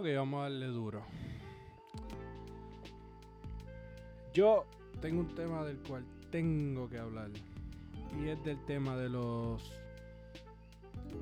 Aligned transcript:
Ok, 0.00 0.06
vamos 0.16 0.38
a 0.40 0.42
darle 0.44 0.66
duro. 0.68 1.02
Yo 4.32 4.64
tengo 5.02 5.20
un 5.20 5.34
tema 5.34 5.62
del 5.62 5.76
cual 5.80 6.06
tengo 6.30 6.88
que 6.88 6.96
hablar. 6.96 7.28
Y 8.18 8.28
es 8.28 8.42
del 8.42 8.64
tema 8.64 8.96
de 8.96 9.10
los. 9.10 9.62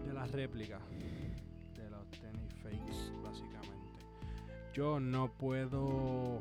de 0.06 0.12
las 0.12 0.30
réplicas. 0.30 0.80
De 1.74 1.90
los 1.90 2.08
tenis 2.12 2.54
fakes, 2.62 3.12
básicamente. 3.20 4.04
Yo 4.72 5.00
no 5.00 5.32
puedo 5.32 6.40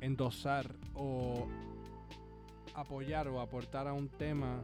endosar 0.00 0.76
o 0.94 1.48
apoyar 2.72 3.26
o 3.26 3.40
aportar 3.40 3.88
a 3.88 3.92
un 3.94 4.08
tema 4.10 4.62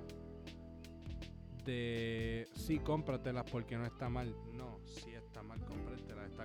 de 1.65 2.47
sí, 2.55 2.79
cómpratelas 2.79 3.51
porque 3.51 3.77
no 3.77 3.85
está 3.85 4.09
mal. 4.09 4.33
No, 4.53 4.79
cómpratelas. 4.95 5.12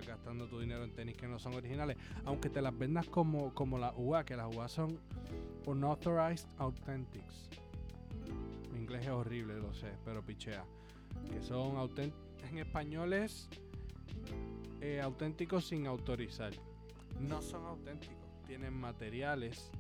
Gastando 0.05 0.48
tu 0.48 0.59
dinero 0.59 0.84
en 0.84 0.93
tenis 0.93 1.16
que 1.16 1.27
no 1.27 1.40
son 1.40 1.53
originales. 1.53 1.98
Aunque 2.26 2.49
te 2.49 2.62
las 2.62 2.77
vendas 2.77 3.08
como, 3.08 3.53
como 3.53 3.77
las 3.77 3.94
UA, 3.95 4.26
que 4.26 4.35
las 4.35 4.53
UA 4.53 4.67
son 4.67 4.99
Unauthorized 5.66 6.48
Authentics. 6.58 7.49
Mi 8.72 8.80
inglés 8.80 9.03
es 9.03 9.09
horrible, 9.09 9.55
lo 9.59 9.73
sé, 9.73 9.91
pero 10.05 10.25
pichea. 10.25 10.66
Que 11.31 11.41
son 11.41 11.75
en 12.49 12.58
español 12.59 13.13
es 13.13 13.49
eh, 14.81 15.02
auténticos 15.02 15.67
sin 15.67 15.88
autorizar. 15.88 16.53
No 17.20 17.41
son 17.41 17.66
auténticos, 17.66 18.27
tienen 18.45 18.73
materiales 18.73 19.72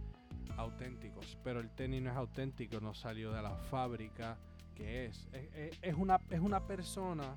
auténticos, 0.57 1.37
pero 1.43 1.59
el 1.59 1.69
tenis 1.69 2.01
no 2.01 2.09
es 2.09 2.17
auténtico, 2.17 2.79
no 2.79 2.93
salió 2.93 3.31
de 3.31 3.41
la 3.41 3.55
fábrica 3.55 4.37
que 4.75 5.05
es. 5.05 5.27
Es, 5.81 5.95
una, 5.95 6.19
es 6.29 6.39
una 6.39 6.65
persona 6.65 7.35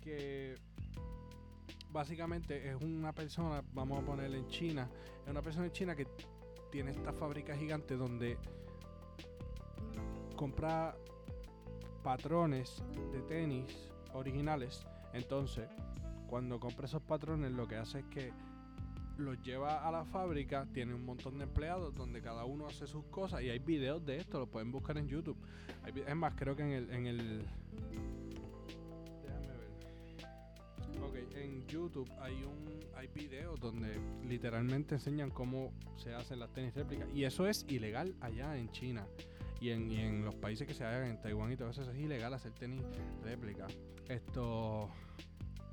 que 0.00 0.56
básicamente 1.94 2.70
es 2.70 2.82
una 2.82 3.12
persona, 3.12 3.62
vamos 3.72 4.02
a 4.02 4.04
ponerle 4.04 4.38
en 4.38 4.48
China, 4.48 4.90
es 5.24 5.30
una 5.30 5.40
persona 5.40 5.66
en 5.66 5.72
China 5.72 5.94
que 5.94 6.08
tiene 6.72 6.90
esta 6.90 7.12
fábrica 7.12 7.56
gigante 7.56 7.96
donde 7.96 8.36
compra 10.34 10.96
patrones 12.02 12.82
de 13.12 13.22
tenis 13.22 13.92
originales. 14.12 14.84
Entonces, 15.12 15.68
cuando 16.26 16.58
compra 16.58 16.86
esos 16.86 17.00
patrones, 17.00 17.52
lo 17.52 17.68
que 17.68 17.76
hace 17.76 18.00
es 18.00 18.06
que 18.06 18.32
los 19.16 19.40
lleva 19.42 19.86
a 19.86 19.92
la 19.92 20.04
fábrica, 20.04 20.66
tiene 20.74 20.94
un 20.94 21.04
montón 21.04 21.38
de 21.38 21.44
empleados 21.44 21.94
donde 21.94 22.20
cada 22.20 22.44
uno 22.44 22.66
hace 22.66 22.88
sus 22.88 23.04
cosas 23.04 23.42
y 23.42 23.50
hay 23.50 23.60
videos 23.60 24.04
de 24.04 24.16
esto, 24.16 24.40
lo 24.40 24.48
pueden 24.48 24.72
buscar 24.72 24.98
en 24.98 25.06
YouTube. 25.06 25.38
es 25.86 26.16
más, 26.16 26.34
creo 26.34 26.56
que 26.56 26.64
en 26.64 26.72
el, 26.72 26.90
en 26.90 27.06
el 27.06 27.46
YouTube 31.74 32.10
hay 32.20 32.44
un 32.44 32.80
hay 32.94 33.08
videos 33.08 33.58
donde 33.58 34.00
literalmente 34.24 34.94
enseñan 34.94 35.30
cómo 35.30 35.72
se 35.96 36.14
hacen 36.14 36.38
las 36.38 36.52
tenis 36.52 36.72
réplicas 36.74 37.08
y 37.12 37.24
eso 37.24 37.48
es 37.48 37.66
ilegal 37.68 38.14
allá 38.20 38.56
en 38.56 38.70
China. 38.70 39.06
Y 39.60 39.70
en, 39.70 39.90
y 39.90 40.00
en 40.00 40.24
los 40.24 40.34
países 40.34 40.66
que 40.68 40.74
se 40.74 40.84
hagan 40.84 41.08
en 41.08 41.20
Taiwán 41.22 41.50
y 41.50 41.56
todo 41.56 41.70
eso, 41.70 41.82
es 41.90 41.96
ilegal 41.96 42.34
hacer 42.34 42.52
tenis 42.52 42.82
réplica. 43.22 43.66
Esto 44.08 44.90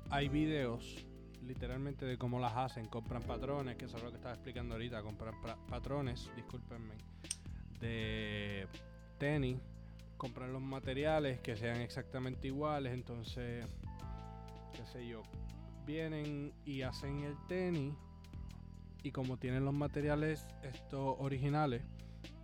hay 0.08 0.28
videos 0.28 1.04
literalmente 1.46 2.06
de 2.06 2.16
cómo 2.16 2.40
las 2.40 2.56
hacen. 2.56 2.86
Compran 2.86 3.22
patrones, 3.22 3.76
que 3.76 3.84
eso 3.84 3.98
es 3.98 4.02
lo 4.02 4.10
que 4.10 4.16
estaba 4.16 4.34
explicando 4.34 4.74
ahorita. 4.74 5.02
Compran 5.02 5.34
patrones, 5.68 6.30
discúlpenme, 6.36 6.94
de 7.80 8.66
tenis. 9.18 9.58
Compran 10.16 10.52
los 10.52 10.62
materiales 10.62 11.40
que 11.40 11.56
sean 11.56 11.80
exactamente 11.80 12.46
iguales. 12.46 12.94
Entonces, 12.94 13.66
qué 14.72 14.86
sé 14.86 15.06
yo, 15.06 15.22
vienen 15.86 16.52
y 16.64 16.82
hacen 16.82 17.20
el 17.20 17.36
tenis. 17.48 17.94
Y 19.02 19.10
como 19.10 19.36
tienen 19.36 19.64
los 19.64 19.74
materiales 19.74 20.46
estos 20.62 21.16
originales, 21.18 21.82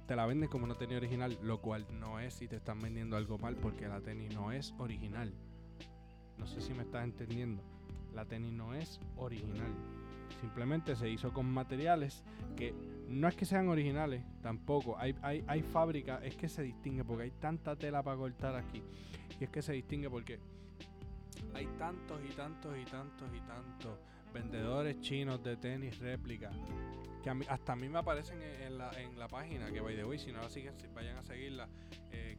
te 0.07 0.17
la 0.17 0.27
venden 0.27 0.49
como 0.49 0.67
no 0.67 0.77
tenía 0.77 0.97
original, 0.97 1.39
lo 1.43 1.61
cual 1.61 1.87
no 2.01 2.19
es 2.19 2.43
y 2.43 2.49
te 2.49 2.57
están 2.57 2.81
vendiendo 2.81 3.17
algo 3.17 3.39
mal 3.39 3.57
porque 3.57 3.87
la 3.87 4.01
tenis 4.01 4.35
no 4.35 4.53
es 4.53 4.75
original. 4.79 5.33
No 6.37 6.47
sé 6.47 6.61
si 6.61 6.73
me 6.75 6.83
estás 6.83 7.05
entendiendo 7.05 7.63
la 8.19 8.25
tenis 8.25 8.53
no 8.53 8.75
es 8.75 9.01
original. 9.17 9.73
Simplemente 10.41 10.97
se 10.97 11.09
hizo 11.09 11.33
con 11.33 11.47
materiales 11.51 12.25
que 12.57 12.75
no 13.09 13.29
es 13.29 13.37
que 13.37 13.45
sean 13.45 13.69
originales, 13.69 14.25
tampoco. 14.43 14.99
Hay, 14.99 15.15
hay, 15.23 15.45
hay 15.47 15.63
fábricas, 15.63 16.21
es 16.25 16.37
que 16.37 16.49
se 16.49 16.63
distingue 16.63 17.05
porque 17.05 17.25
hay 17.25 17.31
tanta 17.31 17.77
tela 17.77 18.03
para 18.03 18.17
cortar 18.17 18.57
aquí. 18.57 18.83
Y 19.41 19.45
es 19.45 19.51
que 19.51 19.63
se 19.63 19.73
distingue 19.73 20.11
porque 20.11 20.41
hay 21.59 21.67
tantos 21.79 22.21
y 22.25 22.33
tantos 22.35 22.77
y 22.79 22.85
tantos 22.85 23.29
y 23.35 23.41
tantos 23.41 23.99
vendedores 24.33 25.01
chinos 25.01 25.43
de 25.43 25.57
tenis 25.57 25.99
réplica 25.99 26.51
que 27.23 27.31
hasta 27.49 27.73
a 27.73 27.77
mí 27.77 27.89
me 27.89 27.99
aparecen 27.99 28.41
en, 28.43 28.79
la, 28.79 28.91
en 29.01 29.19
la 29.19 29.29
página 29.29 29.71
que 29.71 29.81
by 29.81 29.97
the 29.97 30.05
way 30.05 30.19
si 30.19 30.33
no 30.33 30.41
la 30.41 30.49
siguen 30.49 30.75
vayan 30.95 31.17
a 31.17 31.23
seguirla 31.23 31.69
eh, 32.13 32.37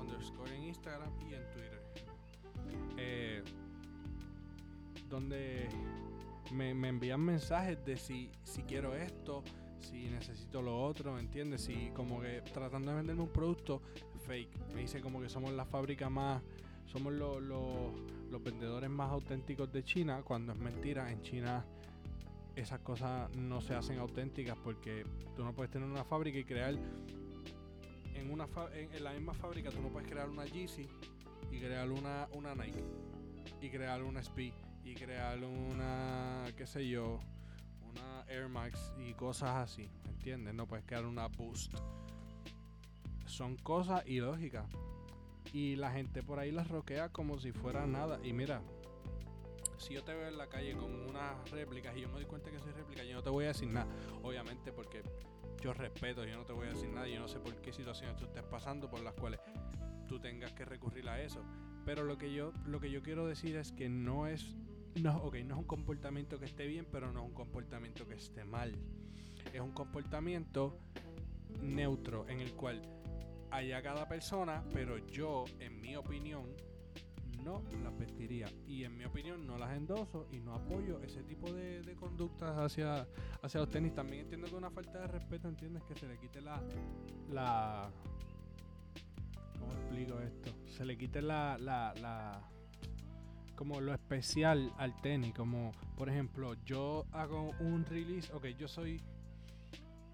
underscore 0.00 0.54
en 0.54 0.64
Instagram 0.64 1.10
y 1.28 1.34
en 1.34 1.50
Twitter 1.50 1.82
eh, 2.96 3.42
donde 5.08 5.68
me, 6.52 6.70
envían 6.70 7.20
mensajes 7.20 7.84
de 7.84 7.96
si, 7.96 8.30
si 8.44 8.62
quiero 8.62 8.94
esto, 8.94 9.42
si 9.80 10.08
necesito 10.08 10.62
lo 10.62 10.82
otro, 10.82 11.14
¿me 11.14 11.20
entiendes? 11.20 11.62
Si 11.62 11.90
como 11.94 12.20
que 12.20 12.42
tratando 12.52 12.90
de 12.90 12.96
venderme 12.96 13.22
un 13.22 13.28
producto 13.28 13.82
fake. 14.26 14.72
Me 14.74 14.82
dice 14.82 15.00
como 15.00 15.20
que 15.20 15.28
somos 15.28 15.52
la 15.52 15.64
fábrica 15.64 16.08
más, 16.08 16.42
somos 16.86 17.12
los 17.12 17.92
vendedores 18.40 18.88
más 18.88 19.10
auténticos 19.10 19.72
de 19.72 19.82
China, 19.82 20.22
cuando 20.22 20.52
es 20.52 20.58
mentira, 20.58 21.10
en 21.10 21.20
China 21.22 21.64
esas 22.54 22.80
cosas 22.80 23.34
no 23.34 23.60
se 23.60 23.74
hacen 23.74 23.98
auténticas 23.98 24.56
porque 24.62 25.04
tú 25.34 25.42
no 25.42 25.54
puedes 25.54 25.70
tener 25.70 25.88
una 25.88 26.04
fábrica 26.04 26.38
y 26.38 26.44
crear 26.44 26.74
en 28.14 28.30
una 28.30 28.46
en, 28.74 29.02
la 29.02 29.12
misma 29.12 29.32
fábrica 29.32 29.70
tú 29.70 29.80
no 29.80 29.88
puedes 29.88 30.08
crear 30.08 30.28
una 30.28 30.44
Yeezy 30.44 30.86
y 31.50 31.58
crear 31.58 31.90
una, 31.90 32.28
una 32.32 32.54
Nike 32.54 32.84
y 33.60 33.70
crear 33.70 34.02
una 34.02 34.20
Speed 34.20 34.52
y 34.84 34.94
crear 34.94 35.42
una, 35.42 36.44
qué 36.56 36.66
sé 36.66 36.88
yo, 36.88 37.20
una 37.90 38.24
Air 38.28 38.48
Max 38.48 38.92
y 38.98 39.14
cosas 39.14 39.50
así, 39.50 39.88
¿me 40.04 40.10
entiendes? 40.10 40.54
No 40.54 40.66
puedes 40.66 40.84
crear 40.84 41.06
una 41.06 41.28
Boost. 41.28 41.74
Son 43.26 43.56
cosas 43.56 44.06
ilógicas. 44.06 44.66
Y 45.52 45.76
la 45.76 45.92
gente 45.92 46.22
por 46.22 46.38
ahí 46.38 46.50
las 46.50 46.68
roquea 46.68 47.10
como 47.10 47.38
si 47.38 47.52
fuera 47.52 47.86
nada. 47.86 48.18
Y 48.24 48.32
mira, 48.32 48.62
si 49.76 49.94
yo 49.94 50.02
te 50.02 50.14
veo 50.14 50.28
en 50.28 50.38
la 50.38 50.48
calle 50.48 50.76
con 50.76 51.08
unas 51.08 51.50
réplicas 51.50 51.96
y 51.96 52.00
yo 52.00 52.08
me 52.08 52.14
doy 52.14 52.24
cuenta 52.24 52.50
que 52.50 52.58
soy 52.58 52.72
réplica, 52.72 53.04
yo 53.04 53.14
no 53.14 53.22
te 53.22 53.30
voy 53.30 53.44
a 53.44 53.48
decir 53.48 53.68
nada. 53.68 53.86
Obviamente 54.22 54.72
porque 54.72 55.02
yo 55.60 55.72
respeto, 55.72 56.24
yo 56.24 56.36
no 56.36 56.44
te 56.44 56.52
voy 56.52 56.66
a 56.66 56.70
decir 56.70 56.88
nada. 56.90 57.08
Yo 57.08 57.20
no 57.20 57.28
sé 57.28 57.38
por 57.38 57.54
qué 57.56 57.72
situaciones 57.72 58.16
tú 58.16 58.24
estés 58.24 58.44
pasando 58.44 58.88
por 58.88 59.00
las 59.00 59.14
cuales 59.14 59.40
tú 60.08 60.18
tengas 60.18 60.52
que 60.52 60.64
recurrir 60.64 61.08
a 61.08 61.20
eso. 61.20 61.44
Pero 61.84 62.04
lo 62.04 62.16
que 62.16 62.32
yo, 62.32 62.52
lo 62.64 62.80
que 62.80 62.90
yo 62.90 63.02
quiero 63.02 63.26
decir 63.26 63.56
es 63.56 63.72
que 63.72 63.88
no 63.88 64.26
es 64.26 64.54
no, 65.00 65.16
ok, 65.18 65.36
no 65.44 65.54
es 65.54 65.60
un 65.60 65.64
comportamiento 65.64 66.38
que 66.38 66.44
esté 66.44 66.66
bien, 66.66 66.86
pero 66.90 67.12
no 67.12 67.20
es 67.20 67.26
un 67.26 67.34
comportamiento 67.34 68.06
que 68.06 68.14
esté 68.14 68.44
mal. 68.44 68.74
Es 69.52 69.60
un 69.60 69.72
comportamiento 69.72 70.78
neutro 71.62 72.26
en 72.28 72.40
el 72.40 72.52
cual 72.52 72.82
haya 73.52 73.82
cada 73.82 74.08
persona, 74.08 74.64
pero 74.72 74.98
yo, 75.06 75.44
en 75.60 75.80
mi 75.80 75.94
opinión, 75.94 76.44
no 77.44 77.62
las 77.82 77.96
vestiría. 77.98 78.48
Y 78.66 78.84
en 78.84 78.96
mi 78.96 79.04
opinión 79.04 79.46
no 79.46 79.58
las 79.58 79.76
endoso 79.76 80.26
y 80.32 80.40
no 80.40 80.54
apoyo 80.54 81.00
ese 81.02 81.22
tipo 81.22 81.52
de, 81.52 81.94
conductas 82.00 82.56
hacia, 82.56 83.06
hacia 83.42 83.60
los 83.60 83.70
tenis. 83.70 83.94
También 83.94 84.22
entiendo 84.22 84.48
que 84.48 84.54
una 84.54 84.70
falta 84.70 85.00
de 85.00 85.06
respeto, 85.08 85.48
entiendes 85.48 85.82
que 85.84 85.94
se 85.94 86.08
le 86.08 86.18
quite 86.18 86.40
la... 86.40 86.62
la 87.30 87.90
¿Cómo 89.60 89.72
explico 89.74 90.18
esto? 90.18 90.50
Se 90.66 90.84
le 90.84 90.96
quite 90.96 91.22
la, 91.22 91.56
la, 91.58 91.94
la 92.00 92.40
como 93.54 93.80
lo 93.80 93.94
especial 93.94 94.72
al 94.76 95.00
tenis, 95.02 95.32
como 95.34 95.70
por 95.96 96.08
ejemplo, 96.08 96.54
yo 96.64 97.04
hago 97.12 97.50
un 97.60 97.84
release, 97.84 98.32
ok, 98.32 98.46
yo 98.58 98.66
soy 98.66 99.00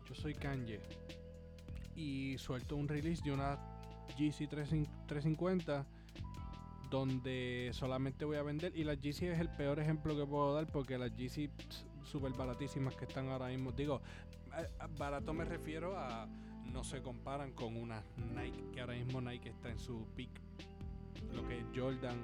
yo 0.06 0.14
soy 0.14 0.34
Kanye 0.34 0.80
y 1.98 2.38
suelto 2.38 2.76
un 2.76 2.86
release 2.86 3.22
de 3.24 3.32
una 3.32 3.58
GC 4.16 4.48
350 4.48 5.84
donde 6.90 7.70
solamente 7.72 8.24
voy 8.24 8.36
a 8.36 8.42
vender 8.42 8.72
y 8.76 8.84
la 8.84 8.94
GC 8.94 9.32
es 9.32 9.40
el 9.40 9.50
peor 9.50 9.80
ejemplo 9.80 10.16
que 10.16 10.24
puedo 10.24 10.54
dar 10.54 10.70
porque 10.70 10.96
las 10.96 11.10
GC 11.10 11.50
súper 12.04 12.32
baratísimas 12.32 12.96
que 12.96 13.04
están 13.04 13.28
ahora 13.28 13.48
mismo, 13.48 13.72
digo, 13.72 14.00
barato 14.96 15.34
me 15.34 15.44
refiero 15.44 15.98
a 15.98 16.26
no 16.72 16.84
se 16.84 17.02
comparan 17.02 17.52
con 17.52 17.76
una 17.76 18.02
Nike 18.34 18.64
que 18.72 18.80
ahora 18.80 18.94
mismo 18.94 19.20
Nike 19.20 19.48
está 19.48 19.70
en 19.70 19.78
su 19.78 20.06
peak 20.14 20.30
lo 21.34 21.46
que 21.46 21.58
es 21.58 21.64
Jordan 21.74 22.16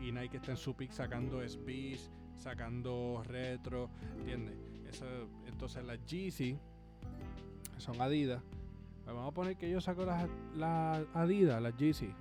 y 0.00 0.10
Nike 0.10 0.38
está 0.38 0.50
en 0.50 0.56
su 0.56 0.74
pick 0.74 0.90
sacando 0.90 1.46
SBs, 1.46 2.10
sacando 2.36 3.22
retro, 3.24 3.88
¿entiendes? 4.18 4.56
Entonces 5.46 5.84
las 5.84 6.04
Yeezy 6.04 6.58
son 7.78 8.00
Adidas. 8.00 8.42
Pues 9.04 9.16
vamos 9.16 9.32
a 9.32 9.34
poner 9.34 9.56
que 9.56 9.68
yo 9.68 9.80
saco 9.80 10.04
las, 10.04 11.06
Adidas, 11.14 11.60
las 11.60 11.76
Yeezy. 11.76 12.14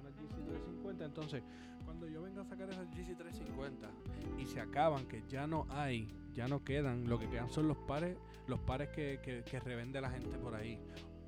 Una 0.00 0.10
Yeezy 0.10 0.42
350, 0.46 1.04
entonces 1.04 1.42
cuando 1.84 2.06
yo 2.06 2.22
venga 2.22 2.42
a 2.42 2.44
sacar 2.44 2.70
esas 2.70 2.88
Yeezy 2.90 3.14
350 3.14 3.90
y 4.38 4.46
se 4.46 4.60
acaban, 4.60 5.06
que 5.06 5.24
ya 5.28 5.46
no 5.46 5.66
hay, 5.70 6.08
ya 6.34 6.46
no 6.46 6.62
quedan, 6.62 7.08
lo 7.08 7.18
que 7.18 7.28
quedan 7.28 7.50
son 7.50 7.66
los 7.66 7.76
pares, 7.76 8.16
los 8.46 8.60
pares 8.60 8.90
que, 8.90 9.20
que, 9.44 9.60
revende 9.60 10.00
la 10.00 10.10
gente 10.10 10.38
por 10.38 10.54
ahí. 10.54 10.78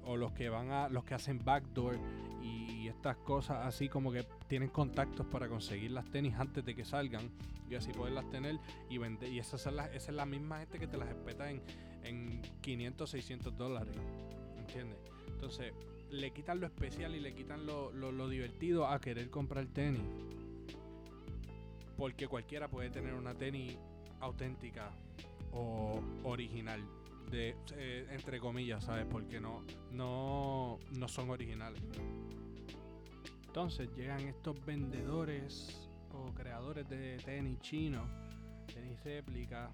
O 0.04 0.16
los 0.16 0.32
que 0.32 0.48
van 0.48 0.70
a, 0.70 0.88
los 0.88 1.04
que 1.04 1.14
hacen 1.14 1.44
backdoor 1.44 1.96
y 2.42 2.88
estas 2.88 3.16
cosas 3.18 3.64
así 3.66 3.88
como 3.88 4.10
que 4.10 4.26
tienen 4.48 4.68
contactos 4.68 5.26
para 5.26 5.48
conseguir 5.48 5.92
las 5.92 6.06
tenis 6.10 6.34
antes 6.34 6.64
de 6.64 6.74
que 6.74 6.84
salgan 6.84 7.30
y 7.70 7.76
así 7.76 7.92
poderlas 7.92 8.28
tener 8.30 8.58
y 8.90 8.98
vender. 8.98 9.32
Y 9.32 9.38
esas 9.38 9.60
son 9.60 9.76
las, 9.76 9.88
esa 9.94 10.10
es 10.10 10.16
la 10.16 10.26
misma 10.26 10.58
gente 10.58 10.78
que 10.78 10.86
te 10.86 10.96
las 10.96 11.08
espeta 11.08 11.50
en, 11.50 11.62
en 12.02 12.42
500, 12.60 13.10
600 13.10 13.56
dólares. 13.56 13.94
¿Entiendes? 14.62 14.98
Entonces, 15.26 15.72
le 16.10 16.30
quitan 16.30 16.60
lo 16.60 16.66
especial 16.66 17.16
y 17.16 17.20
le 17.20 17.34
quitan 17.34 17.66
lo, 17.66 17.90
lo, 17.90 18.28
divertido 18.28 18.86
a 18.86 19.00
querer 19.00 19.28
comprar 19.28 19.66
tenis. 19.66 20.02
Porque 21.96 22.28
cualquiera 22.28 22.68
puede 22.68 22.90
tener 22.90 23.14
una 23.14 23.34
tenis 23.34 23.76
auténtica 24.20 24.92
o 25.52 26.00
original. 26.22 26.80
De, 27.30 27.56
eh, 27.74 28.06
entre 28.10 28.38
comillas, 28.38 28.84
¿sabes? 28.84 29.06
Porque 29.10 29.40
no, 29.40 29.64
no, 29.90 30.78
no 30.92 31.08
son 31.08 31.30
originales. 31.30 31.82
Entonces 33.46 33.88
llegan 33.96 34.20
estos 34.20 34.64
vendedores 34.64 35.88
o 36.12 36.32
creadores 36.34 36.88
de 36.88 37.16
tenis 37.24 37.58
chinos, 37.60 38.08
tenis 38.72 39.02
réplica, 39.02 39.72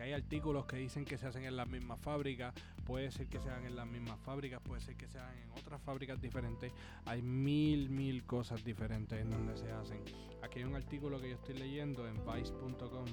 hay 0.00 0.12
artículos 0.12 0.66
que 0.66 0.76
dicen 0.76 1.04
que 1.04 1.18
se 1.18 1.26
hacen 1.26 1.44
en 1.44 1.56
las 1.56 1.68
mismas 1.68 2.00
fábricas, 2.00 2.54
puede 2.84 3.10
ser 3.10 3.28
que 3.28 3.40
se 3.40 3.48
en 3.50 3.76
las 3.76 3.86
mismas 3.86 4.18
fábricas, 4.20 4.60
puede 4.62 4.80
ser 4.80 4.96
que 4.96 5.08
se 5.08 5.18
en 5.18 5.50
otras 5.58 5.80
fábricas 5.82 6.20
diferentes, 6.20 6.72
hay 7.04 7.22
mil, 7.22 7.90
mil 7.90 8.24
cosas 8.24 8.64
diferentes 8.64 9.20
en 9.20 9.30
donde 9.30 9.56
se 9.56 9.70
hacen. 9.70 10.02
Aquí 10.42 10.60
hay 10.60 10.64
un 10.64 10.74
artículo 10.74 11.20
que 11.20 11.30
yo 11.30 11.34
estoy 11.36 11.54
leyendo 11.56 12.06
en 12.06 12.14
vice.com 12.24 13.06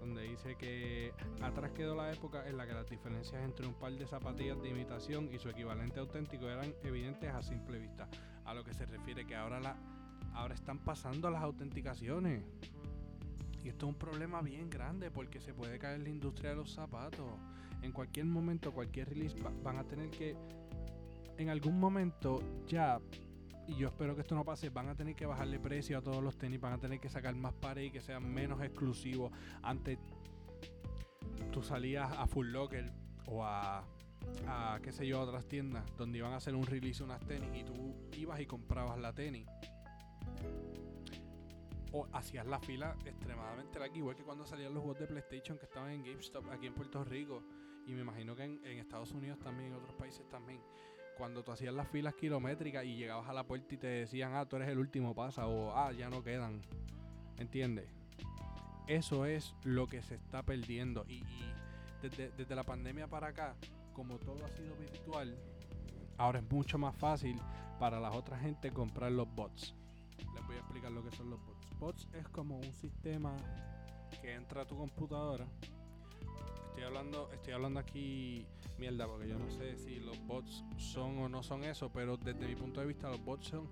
donde 0.00 0.22
dice 0.22 0.54
que 0.56 1.12
atrás 1.42 1.72
quedó 1.72 1.96
la 1.96 2.12
época 2.12 2.46
en 2.46 2.56
la 2.56 2.66
que 2.66 2.74
las 2.74 2.88
diferencias 2.88 3.42
entre 3.42 3.66
un 3.66 3.74
par 3.74 3.92
de 3.92 4.06
zapatillas 4.06 4.60
de 4.62 4.68
imitación 4.68 5.28
y 5.32 5.38
su 5.38 5.48
equivalente 5.48 5.98
auténtico 5.98 6.48
eran 6.48 6.72
evidentes 6.84 7.32
a 7.32 7.42
simple 7.42 7.78
vista. 7.78 8.08
A 8.44 8.54
lo 8.54 8.62
que 8.62 8.72
se 8.72 8.86
refiere 8.86 9.26
que 9.26 9.34
ahora 9.34 9.58
la 9.58 9.76
ahora 10.36 10.54
están 10.54 10.78
pasando 10.78 11.30
las 11.30 11.42
autenticaciones. 11.42 12.44
Y 13.66 13.70
esto 13.70 13.86
es 13.86 13.94
un 13.94 13.98
problema 13.98 14.42
bien 14.42 14.70
grande 14.70 15.10
porque 15.10 15.40
se 15.40 15.52
puede 15.52 15.76
caer 15.80 16.00
la 16.00 16.08
industria 16.08 16.50
de 16.50 16.56
los 16.56 16.72
zapatos. 16.72 17.26
En 17.82 17.90
cualquier 17.90 18.24
momento, 18.24 18.72
cualquier 18.72 19.08
release 19.08 19.36
van 19.64 19.78
a 19.78 19.82
tener 19.82 20.08
que 20.08 20.36
en 21.36 21.48
algún 21.48 21.80
momento 21.80 22.40
ya 22.68 23.00
y 23.66 23.74
yo 23.74 23.88
espero 23.88 24.14
que 24.14 24.20
esto 24.20 24.36
no 24.36 24.44
pase, 24.44 24.70
van 24.70 24.88
a 24.88 24.94
tener 24.94 25.16
que 25.16 25.26
bajarle 25.26 25.58
precio 25.58 25.98
a 25.98 26.00
todos 26.00 26.22
los 26.22 26.38
tenis, 26.38 26.60
van 26.60 26.74
a 26.74 26.78
tener 26.78 27.00
que 27.00 27.08
sacar 27.08 27.34
más 27.34 27.54
pares 27.54 27.88
y 27.88 27.90
que 27.90 28.00
sean 28.00 28.32
menos 28.32 28.62
exclusivos. 28.62 29.32
Antes 29.62 29.98
tú 31.50 31.60
salías 31.60 32.12
a 32.12 32.28
Full 32.28 32.46
Locker 32.46 32.92
o 33.26 33.42
a, 33.42 33.84
a 34.46 34.78
qué 34.80 34.92
sé 34.92 35.08
yo, 35.08 35.20
otras 35.20 35.44
tiendas 35.48 35.84
donde 35.96 36.18
iban 36.18 36.32
a 36.32 36.36
hacer 36.36 36.54
un 36.54 36.66
release 36.66 37.02
unas 37.02 37.18
tenis 37.26 37.48
y 37.52 37.64
tú 37.64 37.96
ibas 38.12 38.38
y 38.38 38.46
comprabas 38.46 38.96
la 39.00 39.12
tenis. 39.12 39.48
O 41.96 42.06
hacías 42.12 42.46
la 42.46 42.60
fila 42.60 42.94
extremadamente 43.06 43.78
larga, 43.78 43.96
igual 43.96 44.14
que 44.14 44.22
cuando 44.22 44.44
salían 44.44 44.74
los 44.74 44.82
juegos 44.82 45.00
de 45.00 45.06
PlayStation 45.06 45.56
que 45.56 45.64
estaban 45.64 45.90
en 45.92 46.04
GameStop 46.04 46.50
aquí 46.50 46.66
en 46.66 46.74
Puerto 46.74 47.02
Rico. 47.04 47.42
Y 47.86 47.94
me 47.94 48.02
imagino 48.02 48.36
que 48.36 48.44
en, 48.44 48.66
Estados 48.66 49.12
Unidos 49.12 49.38
también, 49.38 49.70
en 49.70 49.76
otros 49.76 49.94
países 49.94 50.28
también 50.28 50.60
cuando 51.16 51.42
tú 51.42 51.52
hacías 51.52 51.72
las 51.72 51.88
filas 51.88 52.14
kilométricas 52.14 52.84
y 52.84 52.96
llegabas 52.96 53.26
a 53.30 53.32
la 53.32 53.44
puerta 53.44 53.74
y 53.74 53.78
te 53.78 53.86
decían, 53.86 54.34
ah, 54.34 54.44
tú 54.44 54.56
eres 54.56 54.68
el 54.68 54.78
último, 54.78 55.14
pasa, 55.14 55.46
o 55.46 55.74
ah, 55.74 55.90
ya 55.92 56.10
no 56.10 56.22
quedan. 56.22 56.60
¿Entiendes? 57.38 57.88
Eso 58.86 59.24
es 59.24 59.54
lo 59.64 59.86
que 59.86 60.02
se 60.02 60.16
está 60.16 60.42
perdiendo. 60.42 61.06
Y, 61.08 61.24
desde, 62.02 62.30
desde, 62.32 62.54
la 62.54 62.64
pandemia 62.64 63.08
para 63.08 63.28
acá, 63.28 63.56
como 63.94 64.18
todo 64.18 64.44
ha 64.44 64.48
sido 64.50 64.76
virtual, 64.76 65.34
ahora 66.18 66.40
es 66.40 66.50
mucho 66.50 66.76
más 66.76 66.94
fácil 66.94 67.40
para 67.78 67.98
las 67.98 68.14
otras 68.14 68.42
gente 68.42 68.70
comprar 68.70 69.12
los 69.12 69.26
bots. 69.34 69.74
Les 70.34 70.46
voy 70.46 70.56
a 70.56 70.58
explicar 70.58 70.92
lo 70.92 71.02
que 71.02 71.16
son 71.16 71.30
los 71.30 71.44
bots. 71.44 71.55
Bots 71.78 72.08
es 72.14 72.26
como 72.28 72.56
un 72.56 72.72
sistema 72.72 73.34
que 74.22 74.34
entra 74.34 74.62
a 74.62 74.66
tu 74.66 74.76
computadora. 74.76 75.46
Estoy 76.68 76.84
hablando, 76.84 77.30
estoy 77.32 77.52
hablando 77.52 77.80
aquí 77.80 78.46
mierda, 78.78 79.06
porque 79.06 79.28
yo 79.28 79.38
no 79.38 79.50
sé 79.50 79.76
si 79.76 80.00
los 80.00 80.18
bots 80.26 80.64
son 80.76 81.18
o 81.18 81.28
no 81.28 81.42
son 81.42 81.64
eso, 81.64 81.90
pero 81.92 82.16
desde 82.16 82.46
mi 82.46 82.54
punto 82.54 82.80
de 82.80 82.86
vista 82.86 83.08
los 83.08 83.22
bots 83.24 83.48
son 83.48 83.68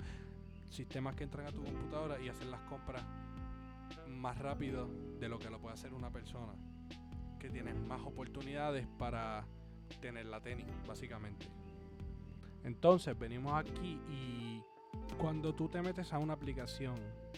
sistemas 0.69 1.15
que 1.15 1.25
entran 1.25 1.47
a 1.47 1.53
tu 1.53 1.63
computadora 1.63 2.21
y 2.21 2.29
hacen 2.29 2.51
las 2.51 2.61
compras 2.63 3.03
más 4.09 4.39
rápido 4.39 4.89
de 5.19 5.29
lo 5.29 5.39
que 5.39 5.51
lo 5.51 5.61
puede 5.61 5.75
hacer 5.75 5.93
una 5.95 6.11
persona, 6.11 6.55
que 7.39 7.51
tiene 7.51 7.75
más 7.75 8.01
oportunidades 8.03 8.87
para 8.99 9.47
tener 10.01 10.27
la 10.27 10.41
tenis, 10.41 10.67
básicamente. 10.87 11.47
Entonces 12.65 13.19
venimos 13.19 13.53
aquí 13.55 14.01
y 14.09 14.63
cuando 15.19 15.55
tú 15.55 15.69
te 15.69 15.81
metes 15.83 16.13
a 16.13 16.19
una 16.19 16.35
aplicación 16.35 16.97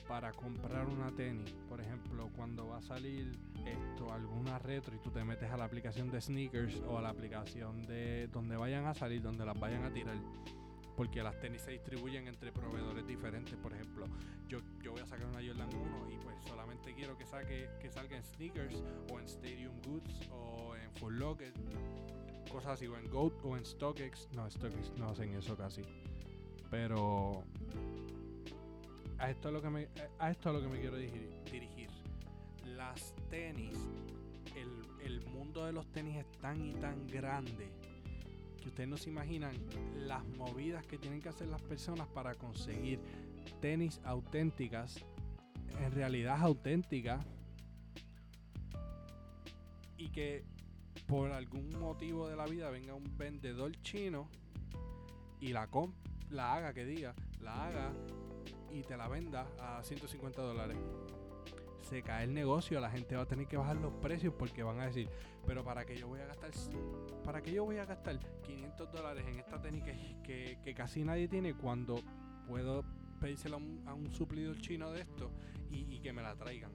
para 0.08 0.32
comprar 0.32 0.86
una 0.86 1.10
tenis, 1.12 1.54
por 1.68 1.80
ejemplo, 1.80 2.30
cuando 2.36 2.68
va 2.68 2.78
a 2.78 2.82
salir 2.82 3.32
esto, 3.64 4.12
alguna 4.12 4.58
retro 4.58 4.94
y 4.94 4.98
tú 4.98 5.10
te 5.10 5.24
metes 5.24 5.50
a 5.50 5.56
la 5.56 5.64
aplicación 5.64 6.10
de 6.10 6.20
sneakers 6.20 6.80
o 6.88 6.98
a 6.98 7.02
la 7.02 7.10
aplicación 7.10 7.86
de 7.86 8.28
donde 8.28 8.56
vayan 8.56 8.86
a 8.86 8.94
salir, 8.94 9.22
donde 9.22 9.44
las 9.44 9.58
vayan 9.58 9.84
a 9.84 9.92
tirar, 9.92 10.16
porque 10.96 11.22
las 11.22 11.38
tenis 11.40 11.62
se 11.62 11.72
distribuyen 11.72 12.28
entre 12.28 12.52
proveedores 12.52 13.06
diferentes. 13.06 13.54
Por 13.56 13.72
ejemplo, 13.72 14.06
yo, 14.48 14.60
yo 14.82 14.92
voy 14.92 15.00
a 15.00 15.06
sacar 15.06 15.26
una 15.26 15.40
Jordan 15.44 15.68
1 15.68 16.10
y 16.10 16.18
pues 16.24 16.36
solamente 16.46 16.94
quiero 16.94 17.18
que 17.18 17.26
saque 17.26 17.68
que 17.80 17.90
salga 17.90 18.16
en 18.16 18.22
sneakers 18.22 18.82
o 19.12 19.18
en 19.18 19.24
Stadium 19.26 19.74
Goods 19.86 20.30
o 20.30 20.76
en 20.76 20.90
Full 20.94 21.14
Locker, 21.14 21.52
cosas 22.50 22.72
así, 22.72 22.86
o 22.86 22.96
en 22.96 23.10
Goat 23.10 23.34
o 23.42 23.56
en 23.56 23.64
StockX. 23.64 24.28
No, 24.32 24.48
StockX 24.48 24.92
no 24.96 25.10
hacen 25.10 25.34
eso 25.34 25.56
casi. 25.56 25.82
Pero 26.70 27.44
a 29.18 29.30
esto 29.30 29.48
es 29.48 29.54
lo 29.54 29.62
que 29.62 29.70
me, 29.70 29.88
a 30.18 30.30
esto 30.30 30.50
es 30.50 30.54
lo 30.54 30.60
que 30.62 30.68
me 30.68 30.80
quiero 30.80 30.96
dirigir. 30.96 31.90
Las 32.64 33.14
tenis, 33.30 33.78
el, 34.54 35.04
el 35.04 35.24
mundo 35.26 35.64
de 35.64 35.72
los 35.72 35.86
tenis 35.92 36.16
es 36.16 36.30
tan 36.40 36.64
y 36.64 36.74
tan 36.74 37.06
grande 37.06 37.72
que 38.60 38.68
ustedes 38.68 38.88
no 38.88 38.96
se 38.96 39.10
imaginan 39.10 39.54
las 39.96 40.24
movidas 40.36 40.84
que 40.86 40.98
tienen 40.98 41.20
que 41.20 41.28
hacer 41.28 41.48
las 41.48 41.62
personas 41.62 42.08
para 42.08 42.34
conseguir 42.34 43.00
tenis 43.60 44.00
auténticas, 44.04 45.04
en 45.78 45.92
realidad 45.92 46.38
auténticas, 46.40 47.24
y 49.96 50.08
que 50.10 50.44
por 51.06 51.30
algún 51.30 51.70
motivo 51.78 52.28
de 52.28 52.36
la 52.36 52.46
vida 52.46 52.70
venga 52.70 52.94
un 52.94 53.16
vendedor 53.16 53.72
chino 53.82 54.28
y 55.40 55.52
la, 55.52 55.68
la 56.30 56.54
haga, 56.54 56.72
que 56.72 56.84
diga, 56.84 57.14
la 57.40 57.66
haga 57.66 57.92
y 58.70 58.82
te 58.82 58.96
la 58.96 59.08
venda 59.08 59.46
a 59.58 59.82
150 59.82 60.42
dólares. 60.42 60.76
Se 61.82 62.02
cae 62.02 62.24
el 62.24 62.34
negocio, 62.34 62.80
la 62.80 62.90
gente 62.90 63.14
va 63.14 63.22
a 63.22 63.26
tener 63.26 63.46
que 63.46 63.56
bajar 63.56 63.76
los 63.76 63.92
precios 63.94 64.34
porque 64.36 64.62
van 64.62 64.80
a 64.80 64.86
decir, 64.86 65.08
pero 65.46 65.64
para 65.64 65.84
que 65.84 65.96
yo 65.96 66.08
voy 66.08 66.20
a 66.20 66.26
gastar, 66.26 66.50
para 67.24 67.42
que 67.42 67.52
yo 67.52 67.64
voy 67.64 67.76
a 67.78 67.84
gastar 67.84 68.18
500 68.42 68.92
dólares 68.92 69.24
en 69.28 69.38
esta 69.38 69.60
técnica 69.60 69.92
que, 70.24 70.74
casi 70.76 71.04
nadie 71.04 71.28
tiene 71.28 71.54
cuando 71.54 72.00
puedo 72.46 72.84
pedírselo 73.20 73.56
a 73.56 73.58
un, 73.58 73.82
a 73.86 73.94
un 73.94 74.12
suplidor 74.12 74.58
chino 74.58 74.90
de 74.90 75.02
esto 75.02 75.30
y, 75.70 75.94
y, 75.94 76.00
que 76.00 76.12
me 76.12 76.22
la 76.22 76.34
traigan. 76.34 76.72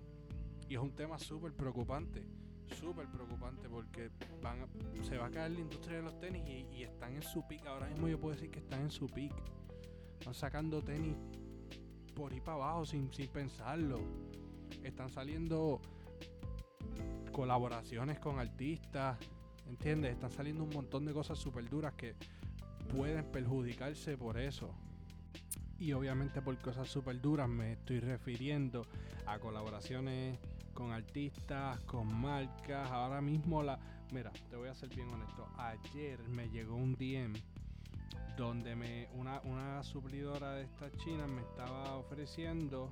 Y 0.70 0.76
es 0.76 0.82
un 0.82 0.96
tema 0.96 1.20
súper 1.20 1.54
preocupante, 1.54 2.24
súper 2.74 3.08
preocupante 3.08 3.70
porque 3.70 4.10
van 4.42 4.66
se 5.04 5.18
va 5.18 5.28
a 5.28 5.32
caer 5.32 5.52
la 5.52 5.60
industria 5.60 5.98
de 5.98 6.04
los 6.04 6.20
tenis 6.20 6.44
y, 6.48 6.84
están 6.84 7.16
en 7.16 7.24
su 7.24 7.48
pick. 7.48 7.66
Ahora 7.66 7.88
mismo 7.88 8.08
yo 8.08 8.20
puedo 8.20 8.36
decir 8.36 8.50
que 8.50 8.60
están 8.60 8.82
en 8.82 8.92
su 8.92 9.08
pick. 9.08 9.34
Están 10.20 10.34
sacando 10.34 10.82
tenis 10.82 11.16
por 12.16 12.34
ir 12.34 12.44
para 12.44 12.56
abajo 12.56 12.86
sin, 12.86 13.12
sin 13.14 13.28
pensarlo. 13.28 14.00
Están 14.84 15.10
saliendo 15.10 15.82
colaboraciones 17.32 18.20
con 18.20 18.40
artistas, 18.40 19.18
¿entiendes? 19.68 20.14
Están 20.14 20.32
saliendo 20.32 20.64
un 20.64 20.70
montón 20.70 21.06
de 21.06 21.14
cosas 21.14 21.40
súper 21.40 21.70
duras 21.70 21.94
que 21.94 22.16
pueden 22.94 23.26
perjudicarse 23.26 24.18
por 24.18 24.38
eso. 24.38 24.74
Y 25.80 25.94
obviamente 25.94 26.42
por 26.42 26.58
cosas 26.60 26.88
súper 26.88 27.20
duras 27.20 27.50
me 27.50 27.74
estoy 27.74 28.00
refiriendo 28.00 28.86
a 29.26 29.40
colaboraciones 29.40 30.38
con 30.82 30.92
artistas, 30.94 31.80
con 31.82 32.12
marcas. 32.22 32.90
Ahora 32.90 33.22
mismo 33.22 33.62
la... 33.62 33.78
Mira, 34.12 34.32
te 34.50 34.56
voy 34.56 34.68
a 34.68 34.74
ser 34.74 34.90
bien 34.90 35.08
honesto. 35.10 35.48
Ayer 35.58 36.20
me 36.28 36.50
llegó 36.50 36.76
un 36.76 36.96
DM 36.96 37.34
donde 38.36 38.76
me 38.76 39.08
una, 39.14 39.42
una 39.42 39.84
suplidora 39.84 40.54
de 40.54 40.64
estas 40.64 40.92
chinas 40.98 41.30
me 41.30 41.42
estaba 41.42 41.96
ofreciendo 41.98 42.92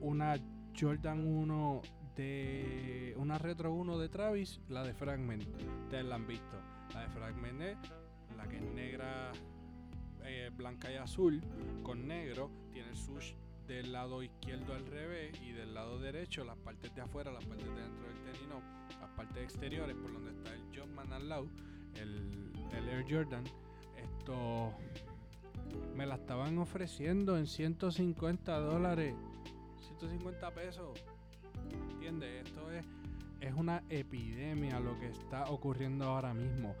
una 0.00 0.36
Jordan 0.78 1.26
1 1.26 1.82
de 2.14 3.14
una 3.16 3.38
Retro 3.38 3.72
1 3.74 3.98
de 3.98 4.08
Travis, 4.08 4.60
la 4.68 4.84
de 4.84 4.94
Fragment. 4.94 5.42
Ustedes 5.82 6.04
la 6.04 6.14
han 6.14 6.28
visto. 6.28 6.56
La 6.94 7.00
de 7.00 7.08
Fragment 7.08 7.60
es 7.62 7.76
la 8.36 8.46
que 8.46 8.56
es 8.56 8.62
negra, 8.62 9.32
eh, 10.24 10.50
blanca 10.56 10.92
y 10.92 10.96
azul 10.96 11.42
con 11.82 12.06
negro. 12.06 12.50
Tiene 12.72 12.90
el 12.90 12.96
sush 12.96 13.32
del 13.70 13.92
lado 13.92 14.20
izquierdo 14.20 14.74
al 14.74 14.84
revés 14.84 15.40
y 15.40 15.52
del 15.52 15.74
lado 15.74 16.00
derecho, 16.00 16.42
las 16.42 16.56
partes 16.56 16.92
de 16.92 17.02
afuera, 17.02 17.30
las 17.30 17.44
partes 17.44 17.68
de 17.68 17.80
dentro 17.80 18.04
del 18.04 18.20
tenis 18.24 18.48
no, 18.48 18.60
las 19.00 19.10
partes 19.10 19.44
exteriores 19.44 19.96
por 19.96 20.12
donde 20.12 20.32
está 20.32 20.52
el 20.52 20.76
Jumpman 20.76 21.12
al 21.12 21.28
lado, 21.28 21.46
el, 21.94 22.50
Air 22.72 23.06
Jordan, 23.08 23.44
esto 23.96 24.74
me 25.94 26.04
la 26.04 26.16
estaban 26.16 26.58
ofreciendo 26.58 27.38
en 27.38 27.46
150 27.46 28.58
dólares, 28.58 29.14
150 29.82 30.50
pesos. 30.52 31.04
¿Entiendes? 31.92 32.48
Esto 32.48 32.72
es, 32.72 32.84
es 33.40 33.54
una 33.54 33.84
epidemia 33.88 34.80
lo 34.80 34.98
que 34.98 35.06
está 35.06 35.44
ocurriendo 35.44 36.06
ahora 36.06 36.34
mismo. 36.34 36.74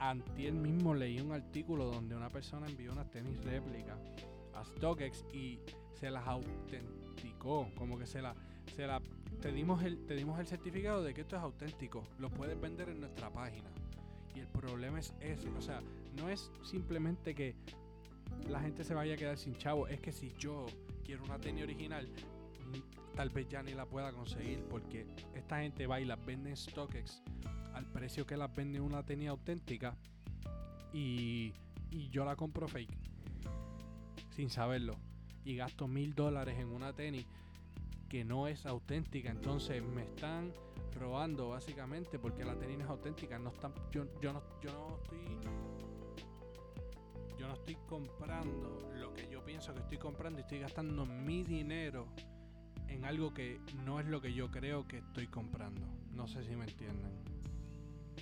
Antier 0.00 0.54
mismo 0.54 0.92
leí 0.92 1.20
un 1.20 1.30
artículo 1.30 1.84
donde 1.84 2.16
una 2.16 2.30
persona 2.30 2.66
envió 2.66 2.92
unas 2.92 3.08
tenis 3.12 3.40
réplica 3.44 3.96
a 4.54 4.64
StockX 4.64 5.24
y 5.32 5.60
se 6.02 6.10
las 6.10 6.26
autenticó, 6.26 7.70
como 7.76 7.96
que 7.96 8.06
se 8.06 8.20
la, 8.20 8.34
se 8.74 8.88
la, 8.88 9.00
te 9.40 9.52
dimos 9.52 9.84
el, 9.84 10.04
te 10.04 10.16
dimos 10.16 10.40
el 10.40 10.48
certificado 10.48 11.04
de 11.04 11.14
que 11.14 11.20
esto 11.20 11.36
es 11.36 11.42
auténtico, 11.42 12.02
lo 12.18 12.28
puedes 12.28 12.60
vender 12.60 12.88
en 12.88 12.98
nuestra 12.98 13.30
página. 13.30 13.70
Y 14.34 14.40
el 14.40 14.48
problema 14.48 14.98
es 14.98 15.14
ese, 15.20 15.48
o 15.50 15.60
sea, 15.60 15.80
no 16.16 16.28
es 16.28 16.50
simplemente 16.64 17.36
que 17.36 17.54
la 18.48 18.60
gente 18.60 18.82
se 18.82 18.94
vaya 18.94 19.14
a 19.14 19.16
quedar 19.16 19.38
sin 19.38 19.54
chavo, 19.54 19.86
es 19.86 20.00
que 20.00 20.10
si 20.10 20.32
yo 20.40 20.66
quiero 21.04 21.22
una 21.22 21.38
tenis 21.38 21.62
original, 21.62 22.08
tal 23.14 23.30
vez 23.30 23.48
ya 23.48 23.62
ni 23.62 23.72
la 23.72 23.86
pueda 23.86 24.12
conseguir 24.12 24.64
porque 24.68 25.06
esta 25.36 25.60
gente 25.60 25.86
va 25.86 26.00
y 26.00 26.04
las 26.04 26.18
vende 26.26 26.50
en 26.50 26.56
StockX 26.56 27.22
al 27.74 27.86
precio 27.92 28.26
que 28.26 28.36
las 28.36 28.52
vende 28.52 28.80
una 28.80 29.04
tenis 29.04 29.28
auténtica 29.28 29.96
y, 30.92 31.52
y 31.92 32.08
yo 32.10 32.24
la 32.24 32.34
compro 32.34 32.66
fake 32.66 32.98
sin 34.30 34.50
saberlo 34.50 34.96
y 35.44 35.56
gasto 35.56 35.88
mil 35.88 36.14
dólares 36.14 36.58
en 36.58 36.68
una 36.68 36.92
tenis 36.92 37.26
que 38.08 38.24
no 38.24 38.46
es 38.46 38.66
auténtica. 38.66 39.30
Entonces 39.30 39.82
me 39.82 40.02
están 40.02 40.52
robando 40.94 41.48
básicamente 41.50 42.18
porque 42.18 42.44
la 42.44 42.58
tenis 42.58 42.78
no 42.78 42.84
es 42.84 42.90
auténtica. 42.90 43.38
No 43.38 43.50
están 43.50 43.72
yo, 43.90 44.04
yo 44.20 44.32
no 44.32 44.42
yo 44.62 44.72
no 44.72 44.98
estoy 45.02 45.38
yo 47.38 47.48
no 47.48 47.54
estoy 47.54 47.76
comprando 47.88 48.92
lo 48.94 49.12
que 49.14 49.28
yo 49.28 49.44
pienso 49.44 49.74
que 49.74 49.80
estoy 49.80 49.98
comprando 49.98 50.38
y 50.38 50.42
estoy 50.42 50.60
gastando 50.60 51.04
mi 51.06 51.42
dinero 51.42 52.06
en 52.86 53.04
algo 53.04 53.34
que 53.34 53.60
no 53.84 53.98
es 53.98 54.06
lo 54.06 54.20
que 54.20 54.32
yo 54.32 54.50
creo 54.50 54.86
que 54.86 54.98
estoy 54.98 55.26
comprando. 55.26 55.86
No 56.12 56.28
sé 56.28 56.44
si 56.44 56.54
me 56.54 56.66
entienden. 56.66 57.10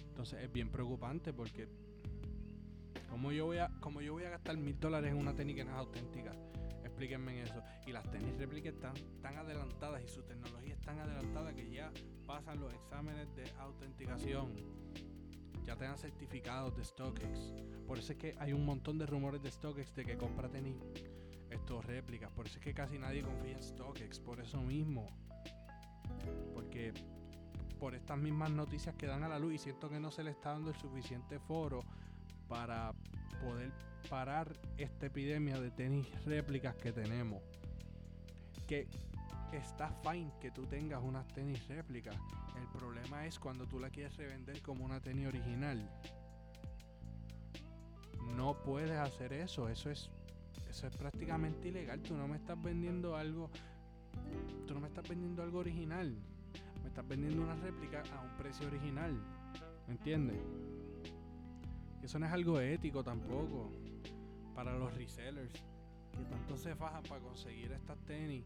Entonces 0.09 0.43
es 0.43 0.53
bien 0.53 0.71
preocupante 0.71 1.33
porque 1.33 1.69
como 3.11 3.33
yo 3.33 3.47
voy 3.47 3.59
a, 3.59 3.69
como 3.81 4.01
yo 4.01 4.13
voy 4.13 4.25
a 4.25 4.31
gastar 4.31 4.57
mil 4.57 4.79
dólares 4.79 5.11
en 5.11 5.19
una 5.19 5.35
tenis 5.35 5.57
que 5.57 5.65
no 5.65 5.73
es 5.73 5.77
auténtica, 5.77 6.33
explíquenme 7.01 7.33
en 7.33 7.47
eso. 7.47 7.63
Y 7.87 7.93
las 7.93 8.11
tenis 8.11 8.37
réplicas 8.37 8.75
están 8.75 8.93
tan 9.23 9.39
adelantadas 9.39 10.03
y 10.05 10.09
su 10.09 10.23
tecnología 10.23 10.75
es 10.75 10.81
tan 10.83 10.99
adelantada 10.99 11.55
que 11.55 11.71
ya 11.71 11.91
pasan 12.27 12.61
los 12.61 12.75
exámenes 12.75 13.35
de 13.35 13.51
autenticación. 13.59 14.53
Ya 15.65 15.77
tengan 15.77 15.97
certificados 15.97 16.77
de 16.77 16.85
StockX. 16.85 17.55
Por 17.87 17.99
eso 17.99 18.13
es 18.13 18.19
que 18.19 18.37
hay 18.39 18.53
un 18.53 18.67
montón 18.67 18.99
de 18.99 19.07
rumores 19.07 19.43
de 19.43 19.51
StockX 19.51 19.95
de 19.95 20.05
que 20.05 20.19
compra 20.19 20.51
tenis 20.51 20.77
estos 21.49 21.83
réplicas. 21.87 22.31
Por 22.33 22.47
eso 22.47 22.59
es 22.59 22.65
que 22.65 22.75
casi 22.75 22.99
nadie 22.99 23.23
confía 23.23 23.53
en 23.53 23.63
StockX. 23.63 24.21
Por 24.21 24.41
eso 24.41 24.61
mismo. 24.61 25.07
Porque 26.53 26.93
por 27.79 27.95
estas 27.95 28.19
mismas 28.19 28.51
noticias 28.51 28.95
que 28.95 29.07
dan 29.07 29.23
a 29.23 29.29
la 29.29 29.39
luz 29.39 29.55
y 29.55 29.59
siento 29.59 29.89
que 29.89 29.99
no 29.99 30.11
se 30.11 30.23
le 30.23 30.33
está 30.33 30.51
dando 30.51 30.69
el 30.69 30.77
suficiente 30.77 31.39
foro 31.39 31.83
para 32.47 32.93
poder 33.43 33.73
parar 34.09 34.53
esta 34.77 35.07
epidemia 35.07 35.61
de 35.61 35.71
tenis 35.71 36.07
réplicas 36.25 36.75
que 36.77 36.93
tenemos. 36.93 37.43
Que 38.67 38.87
está 39.53 39.91
fine 40.03 40.33
que 40.41 40.51
tú 40.51 40.67
tengas 40.67 41.03
unas 41.03 41.27
tenis 41.29 41.67
réplicas. 41.69 42.17
El 42.57 42.67
problema 42.69 43.27
es 43.27 43.39
cuando 43.39 43.67
tú 43.67 43.79
la 43.79 43.91
quieres 43.91 44.17
revender 44.17 44.61
como 44.63 44.85
una 44.85 45.01
tenis 45.01 45.27
original. 45.27 45.89
No 48.37 48.63
puedes 48.63 48.99
hacer 48.99 49.33
eso. 49.33 49.69
Eso 49.69 49.91
es, 49.91 50.11
eso 50.69 50.87
es 50.87 50.97
prácticamente 50.97 51.69
ilegal. 51.69 52.01
Tú 52.01 52.17
no 52.17 52.29
me 52.29 52.37
estás 52.37 52.61
vendiendo 52.63 53.17
algo. 53.17 53.51
Tú 54.67 54.75
no 54.75 54.81
me 54.81 54.89
estás 54.89 55.09
vendiendo 55.09 55.43
algo 55.43 55.59
original 55.59 56.17
me 56.83 56.89
estás 56.89 57.07
vendiendo 57.07 57.43
una 57.43 57.55
réplica 57.57 58.03
a 58.17 58.21
un 58.21 58.37
precio 58.37 58.67
original. 58.67 59.15
¿Me 59.87 59.95
entiendes? 59.95 60.39
eso 62.03 62.19
no 62.19 62.27
es 62.27 62.33
algo 62.33 62.61
ético 62.61 63.05
tampoco. 63.05 63.71
Para 64.61 64.77
los 64.77 64.95
resellers. 64.95 65.55
Que 66.13 66.23
tanto 66.29 66.59
se 66.59 66.75
fajan 66.75 67.03
para 67.05 67.23
conseguir 67.23 67.73
estas 67.73 67.97
tenis. 68.05 68.45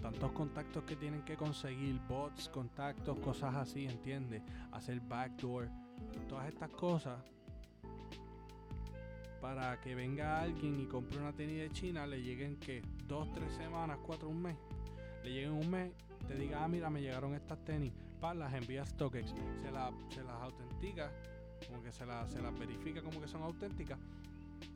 Tantos 0.00 0.32
contactos 0.32 0.84
que 0.84 0.96
tienen 0.96 1.22
que 1.22 1.36
conseguir. 1.36 2.00
Bots, 2.08 2.48
contactos, 2.48 3.18
cosas 3.18 3.54
así, 3.54 3.84
¿entiendes? 3.84 4.42
Hacer 4.72 5.00
backdoor. 5.02 5.68
Todas 6.30 6.48
estas 6.48 6.70
cosas. 6.70 7.22
Para 9.42 9.78
que 9.82 9.94
venga 9.94 10.40
alguien 10.40 10.80
y 10.80 10.86
compre 10.86 11.18
una 11.18 11.34
tenis 11.34 11.58
de 11.58 11.70
China, 11.72 12.06
le 12.06 12.22
lleguen 12.22 12.56
que 12.56 12.80
dos, 13.06 13.30
tres 13.34 13.52
semanas, 13.52 13.98
cuatro, 14.02 14.30
un 14.30 14.40
mes. 14.40 14.56
Le 15.24 15.30
lleguen 15.30 15.52
un 15.52 15.70
mes 15.70 15.92
te 16.26 16.36
diga, 16.36 16.64
ah, 16.64 16.68
mira, 16.68 16.88
me 16.88 17.02
llegaron 17.02 17.34
estas 17.34 17.62
tenis, 17.66 17.92
para 18.18 18.34
las 18.34 18.54
envía 18.54 18.80
a 18.80 18.86
StockX, 18.86 19.34
se, 19.60 19.70
las 19.70 19.92
autentica, 20.40 21.12
como 21.68 21.82
que 21.82 21.92
se, 21.92 22.06
se 22.28 22.40
las 22.40 22.58
verifica 22.58 23.02
como 23.02 23.20
que 23.20 23.28
son 23.28 23.42
auténticas, 23.42 23.98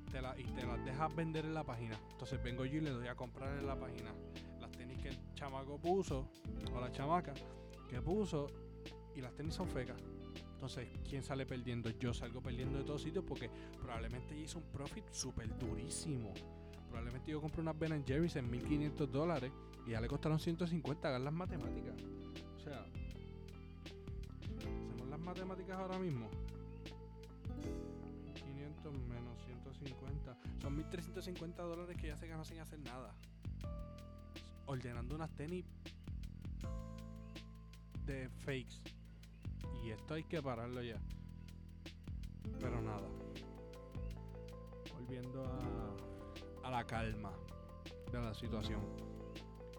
te 0.08 0.20
la, 0.20 0.38
y 0.38 0.44
te 0.44 0.66
las 0.66 0.84
dejas 0.84 1.14
vender 1.14 1.44
en 1.44 1.54
la 1.54 1.64
página. 1.64 1.98
Entonces 2.10 2.42
vengo 2.42 2.64
yo 2.64 2.78
y 2.78 2.80
le 2.80 2.90
doy 2.90 3.08
a 3.08 3.14
comprar 3.14 3.58
en 3.58 3.66
la 3.66 3.78
página 3.78 4.12
las 4.60 4.70
tenis 4.72 4.98
que 4.98 5.08
el 5.08 5.34
chamaco 5.34 5.78
puso, 5.78 6.28
o 6.72 6.80
la 6.80 6.90
chamaca 6.90 7.34
que 7.88 8.00
puso, 8.00 8.48
y 9.14 9.20
las 9.20 9.34
tenis 9.34 9.54
son 9.54 9.68
fecas. 9.68 10.00
Entonces, 10.58 10.88
¿quién 11.08 11.22
sale 11.22 11.46
perdiendo? 11.46 11.88
Yo 11.90 12.12
salgo 12.12 12.42
perdiendo 12.42 12.78
de 12.78 12.84
todos 12.84 13.02
sitios 13.02 13.24
porque 13.24 13.48
probablemente 13.80 14.36
hice 14.36 14.58
un 14.58 14.64
profit 14.64 15.04
súper 15.12 15.56
durísimo. 15.56 16.34
Probablemente 16.88 17.30
yo 17.30 17.40
compré 17.40 17.60
unas 17.60 17.78
Ben 17.78 18.04
Jerry's 18.04 18.34
en 18.34 18.50
1500 18.50 19.12
dólares 19.12 19.52
y 19.86 19.90
ya 19.92 20.00
le 20.00 20.08
costaron 20.08 20.40
150, 20.40 21.06
hagan 21.06 21.24
las 21.24 21.32
matemáticas. 21.32 21.94
O 22.56 22.60
sea, 22.60 22.84
hacemos 24.84 25.08
las 25.08 25.20
matemáticas 25.20 25.78
ahora 25.78 25.98
mismo. 25.98 26.28
350. 29.78 30.36
Son 30.60 30.76
1350 30.76 31.62
dólares 31.62 31.96
que 31.96 32.08
ya 32.08 32.16
se 32.16 32.26
ganó 32.26 32.44
sin 32.44 32.58
hacer 32.60 32.78
nada. 32.80 33.14
Ordenando 34.66 35.14
unas 35.14 35.30
tenis 35.34 35.64
de 38.04 38.28
fakes. 38.28 38.80
Y 39.84 39.90
esto 39.90 40.14
hay 40.14 40.24
que 40.24 40.42
pararlo 40.42 40.82
ya. 40.82 40.98
Pero 42.60 42.80
nada. 42.82 43.08
Volviendo 44.92 45.44
a, 45.44 46.66
a 46.66 46.70
la 46.70 46.84
calma 46.84 47.32
de 48.10 48.20
la 48.20 48.34
situación. 48.34 48.82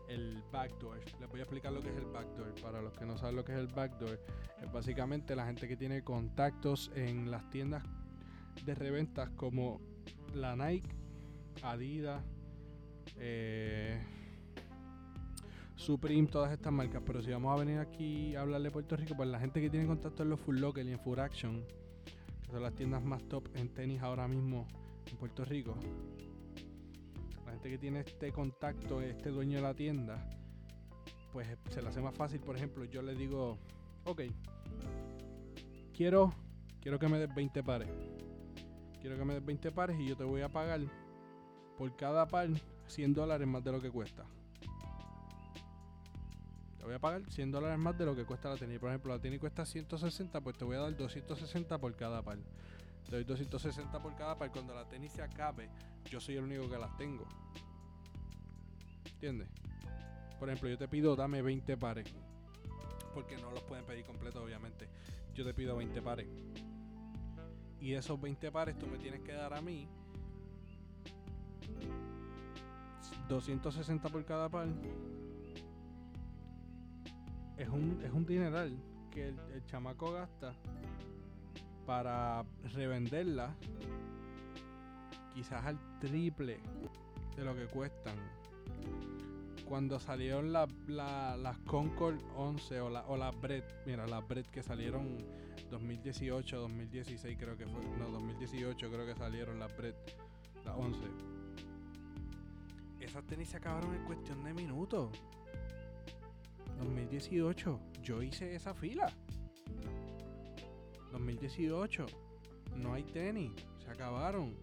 El 0.08 0.41
backdoor. 0.51 1.00
Les 1.20 1.29
voy 1.29 1.39
a 1.39 1.44
explicar 1.44 1.72
lo 1.72 1.82
que 1.82 1.89
es 1.89 1.98
el 1.98 2.06
backdoor. 2.06 2.56
Para 2.62 2.82
los 2.82 2.98
que 2.98 3.06
no 3.06 3.18
saben 3.18 3.36
lo 3.36 3.46
que 3.46 3.51
es 3.51 3.60
el 3.60 3.68
backdoor, 3.68 4.20
es 4.62 4.72
básicamente 4.72 5.36
la 5.36 5.46
gente 5.46 5.68
que 5.68 5.77
tiene 5.77 6.03
contactos 6.03 6.91
en 6.96 7.29
las 7.29 7.48
tiendas 7.51 7.84
de 8.65 8.75
reventas 8.75 9.29
como 9.32 9.79
la 10.36 10.55
Nike, 10.55 10.89
Adidas, 11.63 12.24
eh, 13.17 14.01
Supreme, 15.75 16.27
todas 16.27 16.51
estas 16.51 16.71
marcas. 16.71 17.01
Pero 17.05 17.21
si 17.21 17.31
vamos 17.31 17.55
a 17.57 17.63
venir 17.63 17.79
aquí 17.79 18.36
a 18.36 18.41
hablar 18.41 18.62
de 18.62 18.71
Puerto 18.71 18.95
Rico, 18.95 19.15
pues 19.15 19.29
la 19.29 19.39
gente 19.39 19.62
que 19.62 19.69
tiene 19.69 19.88
contacto 19.88 20.24
en 20.24 20.29
los 20.29 20.39
Full 20.39 20.59
Locker 20.59 20.86
y 20.86 20.91
en 20.91 21.00
Full 21.00 21.19
Action, 21.19 21.63
que 22.43 22.51
son 22.51 22.62
las 22.62 22.74
tiendas 22.75 23.03
más 23.03 23.24
top 23.24 23.48
en 23.55 23.69
tenis 23.69 24.01
ahora 24.01 24.27
mismo 24.27 24.67
en 25.09 25.17
Puerto 25.17 25.45
Rico 25.45 25.75
que 27.67 27.77
tiene 27.77 28.00
este 28.00 28.31
contacto, 28.31 29.01
este 29.01 29.29
dueño 29.31 29.57
de 29.57 29.63
la 29.63 29.74
tienda, 29.74 30.25
pues 31.33 31.48
se 31.69 31.81
le 31.81 31.89
hace 31.89 32.00
más 32.00 32.15
fácil. 32.15 32.39
Por 32.39 32.55
ejemplo, 32.55 32.86
yo 32.86 33.01
le 33.01 33.15
digo, 33.15 33.57
ok, 34.05 34.21
quiero, 35.93 36.33
quiero 36.79 36.98
que 36.98 37.07
me 37.09 37.19
des 37.19 37.33
20 37.36 37.63
pares. 37.63 37.89
Quiero 39.01 39.18
que 39.18 39.25
me 39.25 39.34
des 39.34 39.46
20 39.46 39.72
pares 39.72 40.00
y 40.00 40.08
yo 40.08 40.18
te 40.18 40.24
voy 40.24 40.41
a 40.41 40.50
pagar 40.50 40.82
por 41.77 41.96
cada 41.96 42.27
par 42.27 42.50
100 42.88 43.13
dólares 43.13 43.48
más 43.48 43.63
de 43.63 43.72
lo 43.72 43.82
que 43.82 43.89
cuesta. 43.89 44.25
Te 46.77 46.84
voy 46.84 46.94
a 46.94 47.00
pagar 47.00 47.24
100 47.29 47.51
dólares 47.51 47.77
más 47.77 47.98
de 47.98 48.06
lo 48.06 48.15
que 48.15 48.25
cuesta 48.25 48.50
la 48.50 48.58
tenis. 48.58 48.79
Por 48.79 48.89
ejemplo, 48.89 49.13
la 49.13 49.22
tenis 49.22 49.39
cuesta 49.39 49.65
160, 49.65 50.41
pues 50.41 50.58
te 50.58 50.65
voy 50.65 50.75
a 50.75 50.79
dar 50.79 50.96
260 50.96 51.77
por 51.77 51.96
cada 51.96 52.22
par. 52.22 52.39
Te 53.10 53.15
doy 53.15 53.24
260 53.24 54.01
por 54.01 54.15
cada 54.15 54.38
par. 54.38 54.51
Cuando 54.51 54.74
la 54.74 54.88
tenis 54.88 55.13
se 55.13 55.22
acabe, 55.22 55.70
yo 56.10 56.20
soy 56.20 56.36
el 56.36 56.44
único 56.44 56.70
que 56.70 56.77
las 56.77 56.96
tengo. 56.98 57.25
¿Entiendes? 59.06 59.50
Por 60.39 60.50
ejemplo, 60.50 60.70
yo 60.70 60.77
te 60.77 60.88
pido, 60.88 61.15
dame 61.15 61.41
20 61.41 61.77
pares. 61.77 62.08
Porque 63.13 63.38
no 63.38 63.51
los 63.51 63.63
pueden 63.63 63.86
pedir 63.86 64.06
completos, 64.06 64.44
obviamente. 64.44 64.88
Yo 65.34 65.46
te 65.46 65.53
pido 65.53 65.75
20 65.75 66.01
pares. 66.01 66.27
Y 67.81 67.93
esos 67.93 68.19
20 68.19 68.51
pares 68.51 68.77
tú 68.77 68.88
me 68.88 68.98
tienes 68.98 69.21
que 69.21 69.33
dar 69.33 69.53
a 69.53 69.62
mí 69.62 69.88
260 73.29 74.09
por 74.09 74.25
cada 74.25 74.50
par. 74.50 74.67
es 77.59 77.67
un, 77.67 78.01
es 78.03 78.12
un 78.12 78.25
dineral 78.25 78.75
que 79.12 79.27
el, 79.27 79.65
chamaco 79.65 80.13
gasta 80.13 80.53
para 81.86 82.45
revenderla 82.74 83.53
quizás 85.33 85.65
al 85.65 85.77
triple 86.00 86.59
de 87.36 87.43
lo 87.43 87.55
que 87.55 87.67
cuestan. 87.67 88.15
Cuando 89.67 90.00
salieron 90.00 90.51
las 90.51 91.59
Concord 91.65 92.17
11 92.36 92.81
o, 92.81 92.89
la, 92.89 93.05
o 93.07 93.17
las 93.17 93.39
Bread, 93.39 93.63
mira, 93.86 94.07
las 94.07 94.27
Bread 94.27 94.45
que 94.45 94.63
salieron 94.63 95.17
2018, 95.70 96.58
2016 96.58 97.38
creo 97.38 97.58
que 97.58 97.66
fue, 97.66 97.84
no, 97.98 98.10
2018 98.10 98.89
creo 98.89 99.06
que 99.06 99.16
salieron 99.16 99.60
las 99.60 99.75
Bread, 99.75 99.96
las 100.66 100.75
11. 100.75 101.00
Esas 103.00 103.25
tenis 103.25 103.50
se 103.50 103.58
acabaron 103.58 103.96
en 103.96 104.04
cuestión 104.06 104.44
de 104.44 104.54
minutos. 104.54 105.12
2018, 106.80 107.80
yo 108.04 108.22
hice 108.22 108.56
esa 108.56 108.74
fila. 108.74 109.12
2018, 111.12 112.06
no 112.75 112.94
hay 112.94 113.04
tenis, 113.04 113.51
se 113.84 113.89
acabaron 113.89 114.56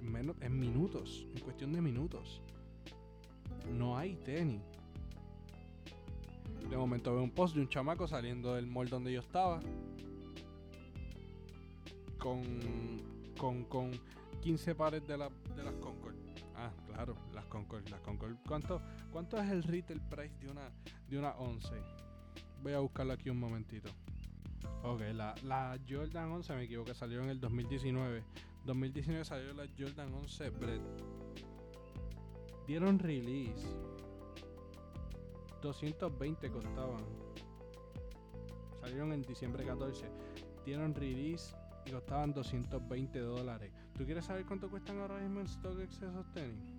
en, 0.00 0.12
menos, 0.12 0.36
en 0.40 0.58
minutos, 0.58 1.26
en 1.34 1.40
cuestión 1.40 1.72
de 1.72 1.80
minutos. 1.80 2.42
No 3.72 3.96
hay 3.96 4.16
tenis. 4.16 4.62
De 6.68 6.76
momento 6.76 7.14
veo 7.14 7.22
un 7.22 7.30
post 7.30 7.54
de 7.54 7.62
un 7.62 7.68
chamaco 7.68 8.06
saliendo 8.06 8.54
del 8.54 8.66
mall 8.66 8.88
donde 8.88 9.12
yo 9.12 9.20
estaba. 9.20 9.60
Con, 12.18 12.42
con, 13.38 13.64
con 13.64 13.90
15 14.40 14.74
pares 14.74 15.06
de, 15.06 15.16
la, 15.16 15.30
de 15.56 15.62
las 15.62 15.74
Concord. 15.74 16.16
Ah, 16.56 16.70
claro, 16.86 17.16
las 17.34 17.44
Concord. 17.46 17.88
Las 17.88 18.00
Concord. 18.00 18.36
¿Cuánto, 18.46 18.80
¿Cuánto 19.12 19.38
es 19.38 19.50
el 19.50 19.62
retail 19.62 20.00
price 20.00 20.34
de 20.40 20.50
una, 20.50 20.70
de 21.08 21.18
una 21.18 21.30
11? 21.32 21.68
Voy 22.62 22.72
a 22.72 22.80
buscarlo 22.80 23.12
aquí 23.12 23.30
un 23.30 23.38
momentito. 23.38 23.90
Ok, 24.82 25.00
la, 25.14 25.34
la 25.44 25.78
Jordan 25.88 26.30
11 26.30 26.54
me 26.54 26.62
equivoco, 26.64 26.94
salió 26.94 27.22
en 27.22 27.30
el 27.30 27.40
2019. 27.40 28.24
2019 28.64 29.24
salió 29.24 29.52
la 29.54 29.66
Jordan 29.78 30.12
11 30.12 30.50
Bread. 30.50 30.80
Dieron 32.66 32.98
release. 32.98 33.66
220 35.62 36.50
costaban. 36.50 37.04
Salieron 38.80 39.12
en 39.12 39.22
diciembre 39.22 39.64
14. 39.64 40.06
Dieron 40.64 40.94
release 40.94 41.54
y 41.88 41.90
costaban 41.90 42.32
220 42.32 43.18
dólares. 43.20 43.72
¿Tú 43.96 44.04
quieres 44.04 44.26
saber 44.26 44.44
cuánto 44.44 44.68
cuestan 44.68 44.98
ahora 44.98 45.18
mismo 45.18 45.40
en 45.40 45.48
StockX 45.48 46.02
esos 46.02 46.30
tenis? 46.32 46.74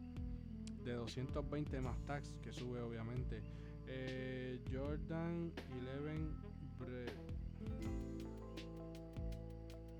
De 0.83 0.93
220 0.93 1.81
más 1.81 1.97
tax, 2.05 2.35
que 2.41 2.53
sube 2.53 2.81
obviamente. 2.81 3.41
Eh, 3.87 4.59
Jordan 4.71 5.51
11 5.81 6.29
Bread. 6.77 7.13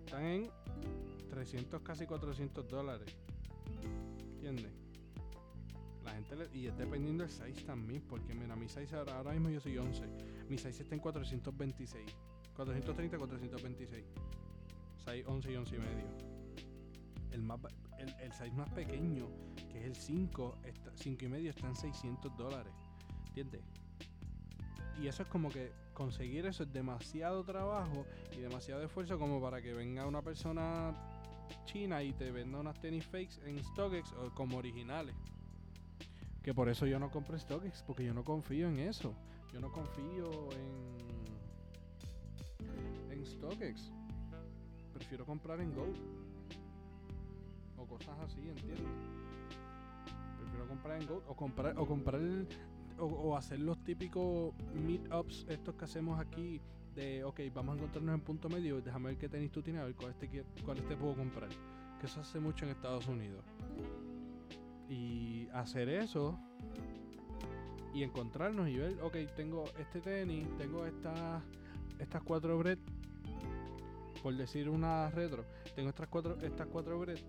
Están 0.05 0.23
en 0.23 0.51
300, 1.29 1.81
casi 1.81 2.05
400 2.05 2.67
dólares. 2.67 3.15
¿Entiendes? 4.35 4.71
La 6.03 6.11
gente 6.11 6.35
y 6.53 6.67
es 6.67 6.77
dependiendo 6.77 7.23
del 7.23 7.31
size 7.31 7.65
también, 7.65 8.01
porque 8.07 8.33
mira, 8.33 8.55
mi 8.55 8.69
size 8.69 8.95
ahora, 8.95 9.31
mismo 9.31 9.49
yo 9.49 9.59
soy 9.59 9.77
11. 9.77 10.03
Mi 10.49 10.57
size 10.57 10.83
está 10.83 10.95
en 10.95 11.01
426. 11.01 12.05
430, 12.55 13.17
426. 13.17 14.05
Size 15.09 15.25
11 15.27 15.51
y 15.51 15.55
11 15.55 15.75
y 15.75 15.79
medio. 15.79 16.05
El, 17.31 17.41
más, 17.41 17.59
el, 17.97 18.13
el 18.21 18.31
size 18.31 18.51
más 18.51 18.69
pequeño, 18.69 19.27
que 19.71 19.79
es 19.79 19.85
el 19.85 19.95
5, 19.95 20.57
5 20.95 21.25
y 21.25 21.27
medio, 21.27 21.49
está 21.49 21.67
en 21.67 21.75
600 21.75 22.37
dólares. 22.37 22.73
¿Entiendes? 23.27 23.61
Y 25.01 25.07
eso 25.07 25.23
es 25.23 25.29
como 25.29 25.49
que 25.49 25.71
conseguir 25.93 26.45
eso 26.45 26.63
es 26.63 26.73
demasiado 26.73 27.43
trabajo 27.43 28.05
y 28.33 28.41
demasiado 28.41 28.83
esfuerzo 28.83 29.17
como 29.17 29.41
para 29.41 29.61
que 29.61 29.73
venga 29.73 30.05
una 30.05 30.21
persona 30.21 30.93
china 31.65 32.03
y 32.03 32.13
te 32.13 32.31
venda 32.31 32.59
unas 32.59 32.79
tenis 32.79 33.05
fakes 33.05 33.39
en 33.45 33.63
StockX 33.63 34.13
o 34.13 34.33
como 34.35 34.57
originales. 34.57 35.15
Que 36.43 36.53
por 36.53 36.69
eso 36.69 36.85
yo 36.85 36.99
no 36.99 37.09
compro 37.09 37.37
StockX, 37.37 37.83
porque 37.83 38.05
yo 38.05 38.13
no 38.13 38.23
confío 38.23 38.67
en 38.67 38.79
eso. 38.79 39.15
Yo 39.51 39.59
no 39.59 39.71
confío 39.71 40.49
en, 40.51 41.25
en 43.11 43.25
StockX. 43.25 43.91
Prefiero 44.93 45.25
comprar 45.25 45.59
en 45.61 45.73
Go. 45.73 45.85
O 47.77 47.85
cosas 47.85 48.19
así, 48.19 48.49
¿entiendes? 48.49 48.85
Prefiero 50.39 50.67
comprar 50.67 51.01
en 51.01 51.07
Go 51.07 51.23
o 51.27 51.35
comprar, 51.35 51.77
o 51.77 51.85
comprar 51.85 52.21
o, 52.97 53.35
hacer 53.37 53.59
los 53.59 53.81
típicos 53.83 54.53
meetups 54.73 55.45
estos 55.47 55.75
que 55.75 55.85
hacemos 55.85 56.19
aquí 56.19 56.59
de, 56.95 57.23
ok, 57.23 57.39
vamos 57.53 57.73
a 57.73 57.77
encontrarnos 57.77 58.15
en 58.15 58.21
punto 58.21 58.49
medio, 58.49 58.81
déjame 58.81 59.09
ver 59.09 59.17
qué 59.17 59.29
tenis 59.29 59.51
tú 59.51 59.61
tienes, 59.61 59.81
a 59.81 59.85
ver 59.85 59.95
cuál 59.95 60.11
este, 60.11 60.43
cuál 60.65 60.77
este 60.77 60.97
puedo 60.97 61.15
comprar. 61.15 61.49
Que 61.99 62.05
eso 62.05 62.21
hace 62.21 62.39
mucho 62.39 62.65
en 62.65 62.71
Estados 62.71 63.07
Unidos. 63.07 63.43
Y 64.89 65.47
hacer 65.53 65.87
eso 65.89 66.37
y 67.93 68.03
encontrarnos 68.03 68.69
y 68.69 68.77
ver, 68.77 69.01
ok, 69.01 69.15
tengo 69.35 69.65
este 69.79 70.01
tenis, 70.01 70.47
tengo 70.57 70.85
estas 70.85 71.43
estas 71.99 72.23
cuatro 72.23 72.57
bread, 72.57 72.79
por 74.21 74.35
decir 74.35 74.69
una 74.69 75.09
retro, 75.09 75.45
tengo 75.75 75.89
estas 75.89 76.07
cuatro, 76.07 76.37
estas 76.41 76.67
cuatro 76.67 76.99
bread 76.99 77.19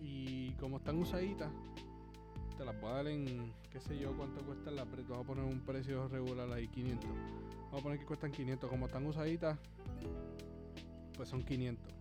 y 0.00 0.52
como 0.52 0.78
están 0.78 0.98
usaditas, 0.98 1.50
te 2.56 2.64
las 2.64 2.78
voy 2.80 2.90
a 2.90 2.94
dar 2.94 3.06
en, 3.08 3.52
qué 3.70 3.80
sé 3.80 3.98
yo, 3.98 4.16
cuánto 4.16 4.42
cuesta 4.42 4.70
la 4.70 4.84
bread, 4.84 5.04
vamos 5.08 5.24
a 5.24 5.28
poner 5.28 5.44
un 5.44 5.60
precio 5.60 6.08
regular 6.08 6.50
ahí, 6.52 6.68
500. 6.68 7.08
Vamos 7.64 7.80
a 7.80 7.82
poner 7.82 7.98
que 7.98 8.06
cuestan 8.06 8.32
500, 8.32 8.68
como 8.68 8.86
están 8.86 9.06
usaditas, 9.06 9.58
pues 11.16 11.28
son 11.28 11.42
500. 11.42 11.92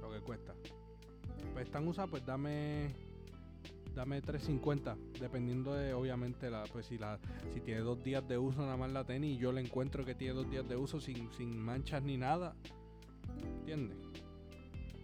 Lo 0.00 0.12
que 0.12 0.20
cuesta. 0.20 0.54
Pues 1.52 1.66
están 1.66 1.88
usadas, 1.88 2.10
pues 2.10 2.24
dame 2.24 3.07
dame 3.98 4.22
350 4.22 4.96
dependiendo 5.20 5.74
de 5.74 5.92
obviamente 5.92 6.48
la 6.50 6.62
pues 6.72 6.86
si 6.86 6.98
la 6.98 7.18
si 7.52 7.60
tiene 7.60 7.80
dos 7.80 8.00
días 8.04 8.26
de 8.28 8.38
uso 8.38 8.60
nada 8.60 8.76
más 8.76 8.92
la 8.92 9.02
tenis 9.02 9.36
y 9.36 9.38
yo 9.38 9.50
le 9.50 9.60
encuentro 9.60 10.04
que 10.04 10.14
tiene 10.14 10.34
dos 10.34 10.48
días 10.48 10.68
de 10.68 10.76
uso 10.76 11.00
sin, 11.00 11.28
sin 11.32 11.58
manchas 11.58 12.00
ni 12.04 12.16
nada 12.16 12.54
¿entiendes? 13.58 13.98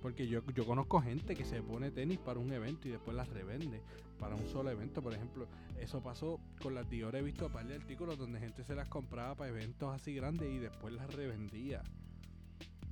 porque 0.01 0.29
yo, 0.29 0.43
yo 0.55 0.65
conozco 0.65 1.01
gente 1.01 1.35
que 1.35 1.45
se 1.45 1.61
pone 1.61 1.91
tenis 1.91 2.21
para 2.21 2.39
un 2.39 2.53
evento 2.53 2.87
y 2.87 2.93
después 2.93 3.17
las 3.17 3.29
revende 3.31 3.83
para 4.21 4.37
un 4.37 4.47
solo 4.47 4.71
evento 4.71 5.03
por 5.03 5.13
ejemplo 5.13 5.49
eso 5.81 6.01
pasó 6.01 6.39
con 6.63 6.77
las 6.77 6.89
Dior 6.89 7.17
he 7.17 7.23
visto 7.23 7.47
un 7.47 7.53
par 7.53 7.67
de 7.67 7.75
artículos 7.75 8.17
donde 8.17 8.39
gente 8.39 8.63
se 8.63 8.77
las 8.77 8.89
compraba 8.89 9.35
para 9.35 9.51
eventos 9.51 9.93
así 9.93 10.15
grandes 10.15 10.49
y 10.53 10.59
después 10.59 10.95
las 10.95 11.13
revendía 11.13 11.83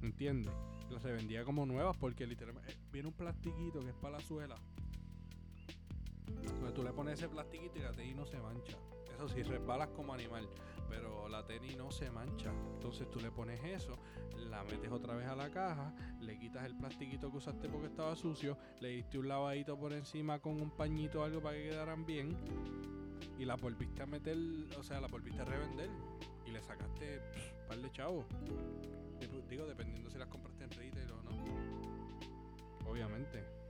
¿entiendes? 0.02 0.52
las 0.90 1.04
revendía 1.04 1.44
como 1.44 1.64
nuevas 1.64 1.96
porque 1.96 2.26
literalmente 2.26 2.72
eh, 2.72 2.76
viene 2.90 3.06
un 3.06 3.14
plastiquito 3.14 3.78
que 3.78 3.90
es 3.90 3.94
para 3.94 4.18
la 4.18 4.20
suela 4.20 4.56
tú 6.74 6.82
le 6.82 6.92
pones 6.92 7.18
ese 7.18 7.28
plastiquito 7.28 7.78
y 7.78 7.82
la 7.82 7.92
tenis 7.92 8.16
no 8.16 8.26
se 8.26 8.38
mancha. 8.40 8.76
Eso 9.14 9.28
sí, 9.28 9.42
resbalas 9.42 9.88
como 9.88 10.14
animal, 10.14 10.48
pero 10.88 11.28
la 11.28 11.44
tenis 11.44 11.76
no 11.76 11.90
se 11.90 12.10
mancha. 12.10 12.52
Entonces 12.74 13.10
tú 13.10 13.20
le 13.20 13.30
pones 13.30 13.62
eso, 13.64 13.98
la 14.36 14.64
metes 14.64 14.90
otra 14.90 15.14
vez 15.14 15.26
a 15.28 15.36
la 15.36 15.50
caja, 15.50 15.94
le 16.20 16.38
quitas 16.38 16.64
el 16.64 16.76
plastiquito 16.76 17.30
que 17.30 17.36
usaste 17.36 17.68
porque 17.68 17.86
estaba 17.86 18.16
sucio, 18.16 18.56
le 18.80 18.88
diste 18.88 19.18
un 19.18 19.28
lavadito 19.28 19.78
por 19.78 19.92
encima 19.92 20.38
con 20.40 20.60
un 20.60 20.70
pañito 20.70 21.20
o 21.20 21.24
algo 21.24 21.40
para 21.40 21.56
que 21.56 21.70
quedaran 21.70 22.04
bien 22.04 22.36
y 23.38 23.44
la 23.44 23.56
volviste 23.56 24.02
a 24.02 24.06
meter, 24.06 24.36
o 24.78 24.82
sea, 24.82 25.00
la 25.00 25.08
volviste 25.08 25.42
a 25.42 25.44
revender 25.44 25.90
y 26.46 26.50
le 26.50 26.62
sacaste 26.62 27.20
un 27.62 27.68
par 27.68 27.78
de 27.78 27.90
chavos. 27.92 28.26
Digo, 29.48 29.66
dependiendo 29.66 30.10
si 30.10 30.18
las 30.18 30.28
compraste 30.28 30.64
en 30.64 30.70
retail 30.70 31.10
o 31.12 31.22
no. 31.22 32.90
Obviamente. 32.90 33.61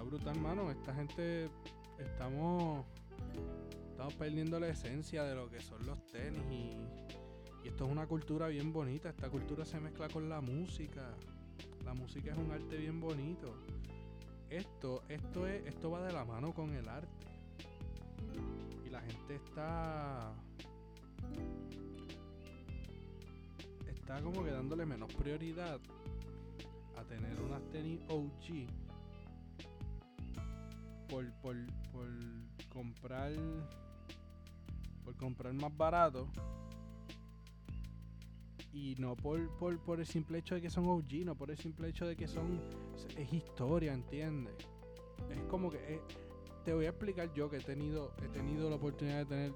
Está 0.00 0.08
brutal, 0.08 0.40
mano. 0.40 0.70
Esta 0.70 0.94
gente 0.94 1.50
estamos 1.98 2.86
estamos 3.90 4.14
perdiendo 4.14 4.58
la 4.58 4.68
esencia 4.68 5.24
de 5.24 5.34
lo 5.34 5.50
que 5.50 5.60
son 5.60 5.84
los 5.84 6.06
tenis 6.06 6.42
y, 6.50 7.68
esto 7.68 7.84
es 7.84 7.90
una 7.90 8.06
cultura 8.06 8.48
bien 8.48 8.72
bonita. 8.72 9.10
Esta 9.10 9.28
cultura 9.28 9.66
se 9.66 9.78
mezcla 9.78 10.08
con 10.08 10.30
la 10.30 10.40
música. 10.40 11.14
La 11.84 11.92
música 11.92 12.32
es 12.32 12.38
un 12.38 12.50
arte 12.50 12.78
bien 12.78 12.98
bonito. 12.98 13.54
Esto, 14.48 15.02
esto 15.10 15.46
es, 15.46 15.66
esto 15.66 15.90
va 15.90 16.02
de 16.02 16.12
la 16.12 16.24
mano 16.24 16.54
con 16.54 16.74
el 16.74 16.88
arte. 16.88 17.26
Y 18.86 18.88
la 18.88 19.02
gente 19.02 19.34
está 19.36 20.32
está 23.86 24.22
como 24.22 24.42
que 24.42 24.50
dándole 24.50 24.86
menos 24.86 25.12
prioridad 25.14 25.78
a 26.96 27.04
tener 27.04 27.38
unas 27.42 27.62
tenis 27.70 28.00
OG 28.08 28.79
por, 31.10 31.30
por, 31.42 31.56
por 31.92 32.08
comprar 32.72 33.32
por 35.04 35.16
comprar 35.16 35.52
más 35.54 35.76
barato 35.76 36.28
y 38.72 38.94
no 38.98 39.16
por, 39.16 39.50
por, 39.56 39.78
por, 39.80 39.98
el 39.98 40.06
simple 40.06 40.38
hecho 40.38 40.54
de 40.54 40.60
que 40.60 40.70
son 40.70 40.86
OG, 40.86 41.24
no 41.24 41.34
por 41.34 41.50
el 41.50 41.58
simple 41.58 41.88
hecho 41.88 42.06
de 42.06 42.14
que 42.14 42.28
son 42.28 42.60
es 43.16 43.32
historia, 43.32 43.92
¿entiendes? 43.92 44.54
Es 45.28 45.42
como 45.48 45.70
que 45.70 46.00
te 46.64 46.72
voy 46.72 46.86
a 46.86 46.90
explicar 46.90 47.32
yo 47.34 47.50
que 47.50 47.56
he 47.56 47.60
tenido, 47.60 48.12
he 48.22 48.28
tenido 48.28 48.70
la 48.70 48.76
oportunidad 48.76 49.26
de 49.26 49.52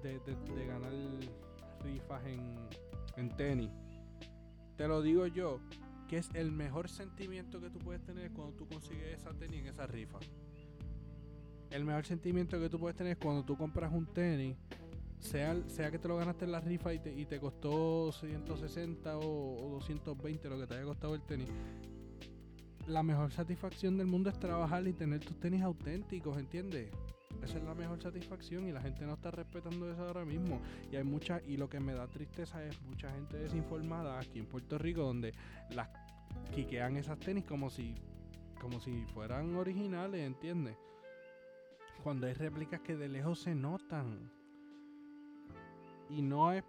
tener, 0.00 0.22
de, 0.24 0.66
ganar 0.66 0.92
rifas 1.82 2.24
en, 2.26 2.56
en 3.16 3.36
tenis. 3.36 3.70
Te 4.76 4.86
lo 4.86 5.02
digo 5.02 5.26
yo, 5.26 5.60
que 6.12 6.18
es 6.18 6.28
el 6.34 6.52
mejor 6.52 6.90
sentimiento 6.90 7.58
que 7.58 7.70
tú 7.70 7.78
puedes 7.78 8.04
tener 8.04 8.32
cuando 8.32 8.54
tú 8.54 8.68
consigues 8.68 9.18
esa 9.18 9.32
tenis 9.32 9.60
en 9.60 9.68
esa 9.68 9.86
rifa. 9.86 10.18
El 11.70 11.86
mejor 11.86 12.04
sentimiento 12.04 12.60
que 12.60 12.68
tú 12.68 12.78
puedes 12.78 12.94
tener 12.94 13.12
es 13.12 13.18
cuando 13.18 13.42
tú 13.42 13.56
compras 13.56 13.90
un 13.90 14.04
tenis, 14.04 14.54
sea, 15.20 15.56
sea 15.68 15.90
que 15.90 15.98
te 15.98 16.08
lo 16.08 16.18
ganaste 16.18 16.44
en 16.44 16.52
la 16.52 16.60
rifa 16.60 16.92
y 16.92 16.98
te, 16.98 17.18
y 17.18 17.24
te 17.24 17.40
costó 17.40 18.12
160 18.12 19.16
o, 19.16 19.22
o 19.22 19.70
220, 19.76 20.50
lo 20.50 20.60
que 20.60 20.66
te 20.66 20.74
haya 20.74 20.84
costado 20.84 21.14
el 21.14 21.22
tenis 21.22 21.48
la 22.86 23.02
mejor 23.02 23.30
satisfacción 23.30 23.96
del 23.96 24.06
mundo 24.06 24.28
es 24.28 24.38
trabajar 24.38 24.86
y 24.86 24.92
tener 24.92 25.20
tus 25.20 25.40
tenis 25.40 25.62
auténticos, 25.62 26.36
¿entiendes? 26.36 26.90
Esa 27.42 27.58
es 27.58 27.64
la 27.64 27.74
mejor 27.74 28.00
satisfacción 28.00 28.68
y 28.68 28.72
la 28.72 28.80
gente 28.80 29.04
no 29.04 29.14
está 29.14 29.30
respetando 29.30 29.90
eso 29.90 30.06
ahora 30.06 30.24
mismo. 30.24 30.60
Y 30.92 30.96
hay 30.96 31.02
mucha, 31.04 31.40
y 31.44 31.56
lo 31.56 31.68
que 31.68 31.80
me 31.80 31.92
da 31.92 32.06
tristeza 32.06 32.64
es 32.64 32.80
mucha 32.82 33.10
gente 33.10 33.36
desinformada 33.36 34.18
aquí 34.20 34.38
en 34.38 34.46
Puerto 34.46 34.78
Rico 34.78 35.02
donde 35.02 35.34
las 35.70 35.88
quiquean 36.54 36.96
esas 36.96 37.18
tenis 37.18 37.44
como 37.44 37.70
si, 37.70 37.94
como 38.60 38.80
si 38.80 39.04
fueran 39.06 39.56
originales, 39.56 40.20
¿entiendes? 40.20 40.76
Cuando 42.02 42.26
hay 42.26 42.34
réplicas 42.34 42.80
que 42.80 42.96
de 42.96 43.08
lejos 43.08 43.40
se 43.40 43.54
notan. 43.54 44.30
Y 46.10 46.20
no 46.22 46.52
es 46.52 46.64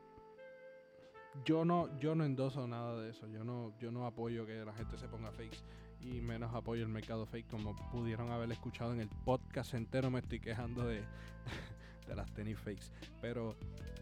yo 1.45 1.65
no 1.65 1.97
yo 1.99 2.15
no 2.15 2.25
endoso 2.25 2.67
nada 2.67 3.01
de 3.01 3.09
eso 3.09 3.27
yo 3.27 3.43
no 3.43 3.73
yo 3.79 3.91
no 3.91 4.05
apoyo 4.05 4.45
que 4.45 4.63
la 4.63 4.73
gente 4.73 4.97
se 4.97 5.07
ponga 5.07 5.31
fakes 5.31 5.63
y 5.99 6.21
menos 6.21 6.53
apoyo 6.53 6.83
el 6.83 6.89
mercado 6.89 7.25
fake 7.25 7.47
como 7.49 7.75
pudieron 7.91 8.31
haber 8.31 8.51
escuchado 8.51 8.93
en 8.93 9.01
el 9.01 9.09
podcast 9.25 9.73
entero 9.73 10.11
me 10.11 10.19
estoy 10.19 10.39
quejando 10.39 10.85
de, 10.85 11.01
de 12.07 12.15
las 12.15 12.31
tenis 12.33 12.59
fakes 12.59 12.91
pero 13.19 13.55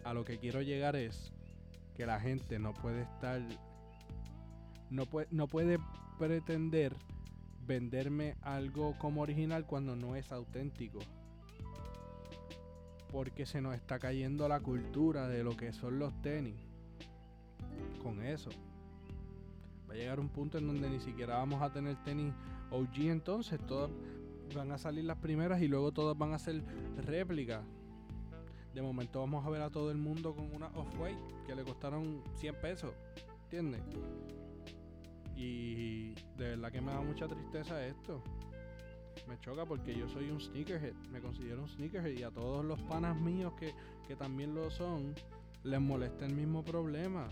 a 0.03 0.13
lo 0.13 0.25
que 0.25 0.39
quiero 0.39 0.61
llegar 0.61 0.95
es 0.95 1.31
que 1.95 2.05
la 2.05 2.19
gente 2.19 2.59
no 2.59 2.73
puede 2.73 3.03
estar 3.03 3.41
no 4.91 5.07
puede, 5.07 5.27
no 5.31 5.47
puede 5.47 5.79
pretender 6.19 6.95
venderme 7.65 8.35
algo 8.41 8.95
como 8.99 9.21
original 9.21 9.65
cuando 9.65 9.95
no 9.95 10.15
es 10.15 10.31
auténtico 10.31 10.99
porque 13.11 13.45
se 13.45 13.61
nos 13.61 13.75
está 13.75 13.99
cayendo 13.99 14.47
la 14.47 14.59
cultura 14.59 15.27
de 15.27 15.43
lo 15.43 15.57
que 15.57 15.73
son 15.73 15.99
los 15.99 16.13
tenis 16.21 16.55
con 18.01 18.21
eso 18.21 18.51
Va 19.91 19.95
a 19.95 19.97
llegar 19.97 20.21
un 20.21 20.29
punto 20.29 20.57
en 20.57 20.67
donde 20.67 20.89
ni 20.89 21.01
siquiera 21.01 21.35
vamos 21.35 21.61
a 21.61 21.69
tener 21.69 21.97
tenis 22.05 22.33
OG 22.69 23.09
entonces. 23.09 23.59
Todas 23.67 23.91
van 24.55 24.71
a 24.71 24.77
salir 24.77 25.03
las 25.03 25.17
primeras 25.17 25.61
y 25.61 25.67
luego 25.67 25.91
todas 25.91 26.17
van 26.17 26.33
a 26.33 26.39
ser 26.39 26.63
réplicas. 27.05 27.61
De 28.73 28.81
momento 28.81 29.19
vamos 29.19 29.45
a 29.45 29.49
ver 29.49 29.61
a 29.61 29.69
todo 29.69 29.91
el 29.91 29.97
mundo 29.97 30.33
con 30.33 30.55
una 30.55 30.67
off-white 30.67 31.19
que 31.45 31.55
le 31.55 31.65
costaron 31.65 32.23
100 32.35 32.55
pesos. 32.61 32.93
¿Entiendes? 33.43 33.81
Y 35.35 36.13
de 36.37 36.49
verdad 36.49 36.71
que 36.71 36.81
me 36.81 36.91
da 36.91 37.01
mucha 37.01 37.27
tristeza 37.27 37.85
esto. 37.85 38.21
Me 39.27 39.39
choca 39.39 39.65
porque 39.65 39.95
yo 39.95 40.07
soy 40.09 40.29
un 40.29 40.39
sneakerhead. 40.39 40.93
Me 41.11 41.19
considero 41.21 41.63
un 41.63 41.69
sneakerhead. 41.69 42.17
Y 42.17 42.23
a 42.23 42.31
todos 42.31 42.63
los 42.65 42.79
panas 42.83 43.19
míos 43.19 43.53
que, 43.59 43.73
que 44.07 44.15
también 44.15 44.55
lo 44.55 44.69
son, 44.71 45.13
les 45.63 45.81
molesta 45.81 46.25
el 46.25 46.35
mismo 46.35 46.63
problema. 46.63 47.27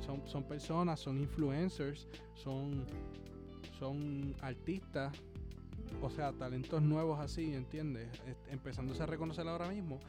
Son, 0.00 0.22
son, 0.26 0.44
personas, 0.44 1.00
son 1.00 1.18
influencers, 1.18 2.08
son, 2.34 2.86
son 3.78 4.34
artistas, 4.40 5.12
o 6.00 6.08
sea, 6.08 6.32
talentos 6.32 6.80
nuevos 6.80 7.20
así, 7.20 7.52
¿entiendes? 7.52 8.08
Empezándose 8.50 9.02
a 9.02 9.06
reconocer 9.06 9.46
ahora 9.46 9.68
mismo 9.68 10.00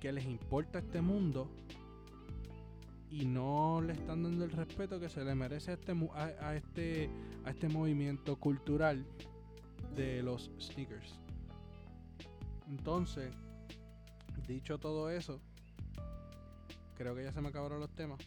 que 0.00 0.12
les 0.12 0.24
importa 0.26 0.80
este 0.80 1.00
mundo 1.00 1.48
y 3.14 3.26
no 3.26 3.80
le 3.80 3.92
están 3.92 4.24
dando 4.24 4.44
el 4.44 4.50
respeto 4.50 4.98
que 4.98 5.08
se 5.08 5.22
le 5.24 5.36
merece 5.36 5.70
a 5.70 5.74
este, 5.74 5.92
a, 6.40 6.56
este, 6.56 7.08
a 7.44 7.50
este 7.50 7.68
movimiento 7.68 8.34
cultural 8.34 9.06
de 9.94 10.20
los 10.20 10.50
sneakers. 10.58 11.14
Entonces, 12.68 13.32
dicho 14.48 14.78
todo 14.78 15.10
eso, 15.10 15.40
creo 16.96 17.14
que 17.14 17.22
ya 17.22 17.32
se 17.32 17.40
me 17.40 17.50
acabaron 17.50 17.78
los 17.78 17.90
temas 17.94 18.18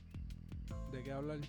de 0.93 1.04
qué 1.04 1.12
hablar. 1.12 1.39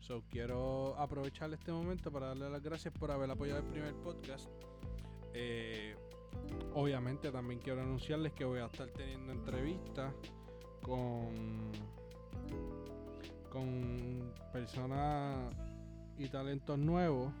So, 0.00 0.22
quiero 0.30 0.96
aprovechar 0.96 1.52
este 1.52 1.70
momento 1.70 2.10
para 2.10 2.28
darle 2.28 2.48
las 2.48 2.62
gracias 2.62 2.94
por 2.94 3.10
haber 3.10 3.30
apoyado 3.30 3.60
el 3.60 3.66
primer 3.66 3.92
podcast. 3.96 4.48
Eh, 5.34 5.94
obviamente 6.72 7.30
también 7.30 7.60
quiero 7.60 7.82
anunciarles 7.82 8.32
que 8.32 8.46
voy 8.46 8.60
a 8.60 8.66
estar 8.66 8.88
teniendo 8.88 9.32
entrevistas 9.32 10.14
con, 10.88 11.28
con 13.50 14.32
personas 14.52 15.54
y 16.18 16.28
talentos 16.28 16.78
nuevos. 16.78 17.32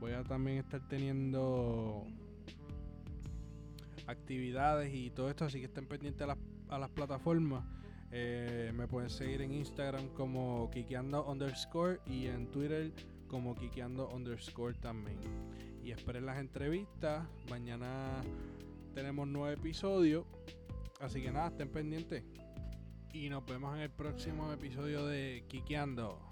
Voy 0.00 0.12
a 0.12 0.22
también 0.24 0.58
estar 0.58 0.80
teniendo 0.88 2.04
actividades 4.06 4.92
y 4.94 5.10
todo 5.10 5.28
esto, 5.30 5.44
así 5.44 5.58
que 5.58 5.66
estén 5.66 5.86
pendientes 5.86 6.22
a 6.22 6.28
las, 6.28 6.38
a 6.68 6.78
las 6.78 6.90
plataformas. 6.90 7.64
Eh, 8.10 8.72
me 8.74 8.86
pueden 8.86 9.08
seguir 9.08 9.40
en 9.42 9.54
Instagram 9.54 10.08
como 10.08 10.70
Kikeando 10.70 11.24
underscore 11.24 12.00
y 12.06 12.26
en 12.26 12.50
Twitter 12.50 12.92
como 13.26 13.54
Kikeando 13.54 14.08
underscore 14.08 14.74
también. 14.74 15.18
Y 15.82 15.90
esperen 15.92 16.26
las 16.26 16.38
entrevistas. 16.38 17.26
Mañana 17.48 18.22
tenemos 18.94 19.26
nueve 19.26 19.54
episodios. 19.54 20.26
Así 21.00 21.22
que 21.22 21.32
nada, 21.32 21.48
estén 21.48 21.70
pendientes. 21.70 22.22
Y 23.14 23.28
nos 23.28 23.44
vemos 23.44 23.74
en 23.76 23.82
el 23.82 23.90
próximo 23.90 24.50
episodio 24.52 25.04
de 25.06 25.44
Kikeando. 25.46 26.31